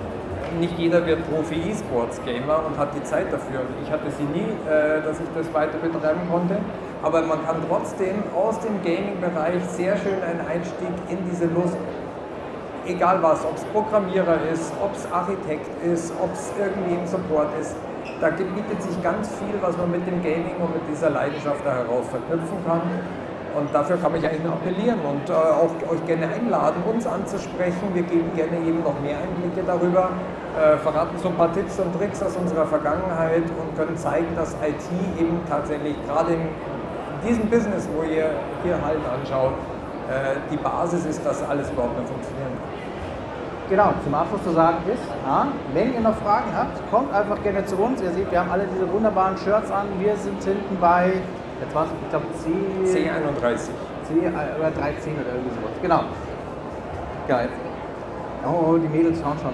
nicht 0.59 0.77
jeder 0.77 1.05
wird 1.05 1.19
Profi-E-Sports-Gamer 1.31 2.65
und 2.67 2.77
hat 2.77 2.93
die 2.95 3.03
Zeit 3.03 3.31
dafür. 3.31 3.61
Ich 3.83 3.91
hatte 3.91 4.11
sie 4.11 4.23
nie, 4.23 4.51
äh, 4.67 5.01
dass 5.01 5.19
ich 5.19 5.27
das 5.35 5.53
weiter 5.53 5.77
betreiben 5.77 6.21
konnte. 6.29 6.57
Aber 7.03 7.21
man 7.21 7.43
kann 7.45 7.57
trotzdem 7.67 8.23
aus 8.35 8.59
dem 8.59 8.81
Gaming-Bereich 8.83 9.63
sehr 9.69 9.97
schön 9.97 10.21
einen 10.21 10.41
Einstieg 10.47 10.93
in 11.09 11.17
diese 11.29 11.45
Lust 11.45 11.77
egal 12.87 13.21
was, 13.21 13.43
ob 13.45 13.55
es 13.55 13.63
Programmierer 13.65 14.39
ist, 14.51 14.71
ob 14.81 14.95
es 14.95 15.05
Architekt 15.11 15.69
ist, 15.83 16.13
ob 16.21 16.33
es 16.33 16.51
irgendwie 16.59 16.95
im 16.95 17.07
Support 17.07 17.47
ist, 17.59 17.75
da 18.21 18.29
bietet 18.29 18.81
sich 18.81 19.01
ganz 19.01 19.29
viel, 19.41 19.57
was 19.61 19.75
man 19.77 19.89
mit 19.89 20.05
dem 20.05 20.21
Gaming 20.21 20.55
und 20.61 20.73
mit 20.73 20.85
dieser 20.89 21.09
Leidenschaft 21.09 21.65
da 21.65 21.73
heraus 21.73 22.05
verknüpfen 22.09 22.57
kann. 22.65 22.81
Und 23.57 23.73
dafür 23.73 23.97
kann 23.97 24.15
ich 24.15 24.23
eigentlich 24.23 24.45
appellieren 24.47 24.99
und 25.01 25.29
äh, 25.29 25.33
auch 25.33 25.73
euch 25.91 26.05
gerne 26.05 26.29
einladen, 26.29 26.81
uns 26.87 27.05
anzusprechen. 27.05 27.91
Wir 27.93 28.03
geben 28.03 28.31
gerne 28.33 28.55
eben 28.65 28.79
noch 28.79 28.95
mehr 29.01 29.17
Einblicke 29.17 29.67
darüber, 29.67 30.11
äh, 30.55 30.77
verraten 30.77 31.17
so 31.17 31.27
ein 31.27 31.35
paar 31.35 31.51
Tipps 31.51 31.77
und 31.79 31.91
Tricks 31.97 32.23
aus 32.23 32.37
unserer 32.37 32.65
Vergangenheit 32.65 33.43
und 33.43 33.75
können 33.75 33.97
zeigen, 33.97 34.33
dass 34.37 34.53
IT 34.63 34.87
eben 35.19 35.41
tatsächlich 35.49 35.95
gerade 36.07 36.33
in 36.33 36.47
diesem 37.27 37.49
Business, 37.49 37.89
wo 37.93 38.03
ihr 38.03 38.31
hier 38.63 38.79
halt 38.79 39.01
anschaut, 39.03 39.53
äh, 40.07 40.39
die 40.49 40.57
Basis 40.57 41.05
ist, 41.05 41.25
dass 41.25 41.43
alles 41.43 41.69
überhaupt 41.71 41.97
mehr 41.97 42.07
funktionieren 42.07 42.55
kann. 42.55 42.80
Genau, 43.71 43.93
zum 44.03 44.13
Abschluss 44.13 44.43
zu 44.43 44.51
sagen 44.51 44.79
ist, 44.91 44.99
ja, 45.25 45.47
wenn 45.73 45.93
ihr 45.93 46.01
noch 46.01 46.15
Fragen 46.17 46.51
habt, 46.53 46.75
kommt 46.91 47.13
einfach 47.13 47.41
gerne 47.41 47.63
zu 47.63 47.77
uns. 47.77 48.01
Ihr 48.01 48.11
seht, 48.11 48.29
wir 48.29 48.41
haben 48.41 48.51
alle 48.51 48.65
diese 48.67 48.91
wunderbaren 48.91 49.37
Shirts 49.37 49.71
an. 49.71 49.87
Wir 49.97 50.13
sind 50.17 50.43
hinten 50.43 50.77
bei, 50.81 51.13
jetzt 51.61 51.73
war 51.73 51.85
es, 51.85 51.89
ich 52.03 52.09
glaube 52.09 52.25
C... 52.35 52.49
C31. 52.83 53.71
C 54.03 54.27
oder 54.27 54.71
13 54.71 55.13
oder 55.13 55.31
irgendwie 55.31 55.55
sowas. 55.55 55.71
Genau. 55.81 56.01
Geil. 57.29 57.47
Oh, 58.43 58.75
die 58.75 58.89
Mädels 58.89 59.21
schauen 59.21 59.37
schon. 59.41 59.53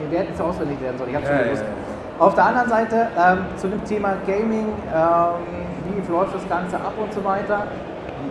Wir 0.00 0.10
werden 0.10 0.28
jetzt 0.30 0.40
auswendig 0.40 0.80
werden 0.80 0.96
sollen. 0.96 1.10
Ich 1.10 1.16
habe 1.16 1.26
schon 1.26 1.36
ja, 1.36 1.42
gewusst. 1.42 1.64
Ja. 1.64 2.24
Auf 2.24 2.34
der 2.34 2.44
anderen 2.46 2.68
Seite 2.70 3.08
ähm, 3.18 3.38
zu 3.56 3.68
dem 3.68 3.84
Thema 3.84 4.14
Gaming, 4.26 4.72
ähm, 4.88 5.36
wie 5.84 6.10
läuft 6.10 6.34
das 6.34 6.48
Ganze 6.48 6.76
ab 6.76 6.94
und 6.98 7.12
so 7.12 7.22
weiter 7.22 7.66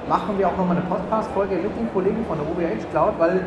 machen 0.08 0.38
wir 0.38 0.48
auch 0.48 0.58
nochmal 0.58 0.78
eine 0.78 0.86
Podcast-Folge 0.86 1.56
mit 1.56 1.78
den 1.78 1.92
Kollegen 1.94 2.26
von 2.26 2.38
der 2.38 2.48
UBH 2.48 2.90
Cloud, 2.92 3.14
weil 3.18 3.46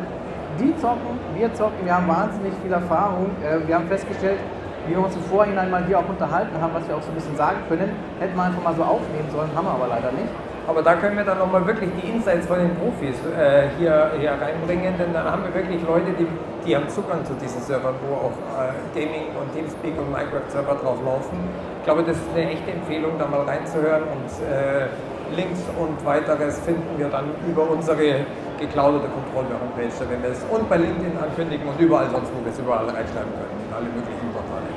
die 0.59 0.75
zocken, 0.77 1.19
wir 1.35 1.53
zocken, 1.53 1.85
wir 1.85 1.95
haben 1.95 2.07
wahnsinnig 2.07 2.53
viel 2.61 2.71
Erfahrung. 2.71 3.31
Äh, 3.43 3.67
wir 3.67 3.75
haben 3.75 3.87
festgestellt, 3.87 4.39
wie 4.87 4.95
wir 4.95 5.03
uns 5.03 5.15
im 5.15 5.23
Vorhinein 5.23 5.71
mal 5.71 5.85
hier 5.85 5.99
auch 5.99 6.07
unterhalten 6.07 6.59
haben, 6.59 6.73
was 6.73 6.87
wir 6.87 6.95
auch 6.97 7.01
so 7.01 7.09
ein 7.09 7.15
bisschen 7.15 7.35
sagen 7.37 7.57
können, 7.69 7.91
hätten 8.19 8.35
wir 8.35 8.43
einfach 8.43 8.63
mal 8.63 8.75
so 8.75 8.83
aufnehmen 8.83 9.29
sollen, 9.31 9.49
haben 9.55 9.65
wir 9.65 9.71
aber 9.71 9.87
leider 9.87 10.11
nicht. 10.11 10.29
Aber 10.65 10.81
da 10.81 10.95
können 10.95 11.17
wir 11.17 11.25
dann 11.25 11.39
nochmal 11.39 11.65
wirklich 11.67 11.89
die 12.01 12.07
Insights 12.09 12.47
von 12.47 12.57
den 12.57 12.73
Profis 12.75 13.19
äh, 13.35 13.67
hier, 13.77 14.11
hier 14.17 14.31
reinbringen, 14.31 14.97
denn 14.97 15.11
dann 15.11 15.29
haben 15.29 15.43
wir 15.43 15.53
wirklich 15.53 15.81
Leute, 15.83 16.11
die, 16.17 16.27
die 16.65 16.75
haben 16.75 16.87
Zugang 16.87 17.23
zu 17.25 17.33
diesen 17.33 17.61
Servern, 17.61 17.95
wo 18.07 18.27
auch 18.27 18.37
äh, 18.55 18.71
Gaming 18.95 19.27
und 19.35 19.53
Teamspeak 19.53 19.97
und 19.97 20.09
Minecraft-Server 20.11 20.75
drauf 20.75 20.99
laufen. 21.03 21.37
Ich 21.79 21.83
glaube, 21.83 22.03
das 22.03 22.15
ist 22.15 22.29
eine 22.33 22.51
echte 22.51 22.71
Empfehlung, 22.71 23.11
da 23.19 23.27
mal 23.27 23.41
reinzuhören 23.41 24.03
und 24.03 24.31
äh, 24.47 24.87
Links 25.35 25.59
und 25.79 26.05
weiteres 26.05 26.59
finden 26.59 26.97
wir 26.97 27.09
dann 27.09 27.25
über 27.47 27.69
unsere 27.69 28.25
gecloudete 28.67 29.07
Kontrolle-Homepage, 29.09 29.91
da 29.99 30.09
werden 30.09 30.23
wir 30.23 30.31
es 30.31 30.43
und 30.49 30.69
bei 30.69 30.77
LinkedIn 30.77 31.17
ankündigen 31.17 31.67
und 31.67 31.79
überall 31.79 32.09
sonst, 32.09 32.31
wo 32.33 32.43
wir 32.43 32.51
es 32.51 32.59
überall 32.59 32.85
reinschreiben 32.85 33.31
können, 33.35 33.55
in 33.67 33.73
alle 33.73 33.85
möglichen 33.85 34.27
Portale. 34.31 34.67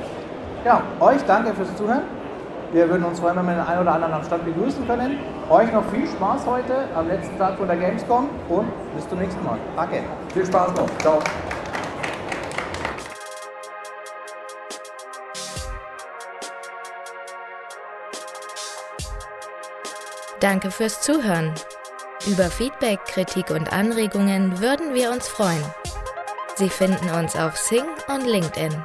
Ja, 0.64 0.82
euch 1.00 1.22
danke 1.26 1.54
fürs 1.54 1.74
Zuhören. 1.76 2.02
Wir 2.72 2.88
würden 2.90 3.04
uns 3.04 3.20
freuen, 3.20 3.36
wenn 3.36 3.46
wir 3.46 3.54
den 3.54 3.66
einen 3.66 3.80
oder 3.82 3.94
anderen 3.94 4.14
am 4.14 4.24
Stand 4.24 4.44
begrüßen 4.44 4.86
können. 4.86 5.18
Euch 5.48 5.72
noch 5.72 5.84
viel 5.86 6.06
Spaß 6.06 6.44
heute 6.46 6.88
am 6.96 7.06
letzten 7.06 7.38
Tag 7.38 7.56
von 7.56 7.68
der 7.68 7.76
Gamescom 7.76 8.28
und 8.48 8.66
bis 8.96 9.08
zum 9.08 9.18
nächsten 9.18 9.42
Mal. 9.44 9.58
Danke. 9.76 10.02
Viel 10.34 10.44
Spaß 10.44 10.74
noch. 10.74 10.98
Ciao. 10.98 11.20
Danke 20.40 20.70
fürs 20.70 21.00
Zuhören. 21.00 21.54
Über 22.26 22.50
Feedback, 22.50 23.04
Kritik 23.04 23.50
und 23.50 23.72
Anregungen 23.72 24.60
würden 24.60 24.94
wir 24.94 25.12
uns 25.12 25.28
freuen. 25.28 25.62
Sie 26.56 26.68
finden 26.68 27.08
uns 27.10 27.36
auf 27.36 27.56
Sing 27.56 27.84
und 28.08 28.26
LinkedIn. 28.26 28.82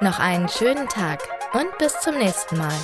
Noch 0.00 0.18
einen 0.18 0.50
schönen 0.50 0.86
Tag 0.86 1.26
und 1.54 1.76
bis 1.78 1.98
zum 2.00 2.18
nächsten 2.18 2.58
Mal. 2.58 2.76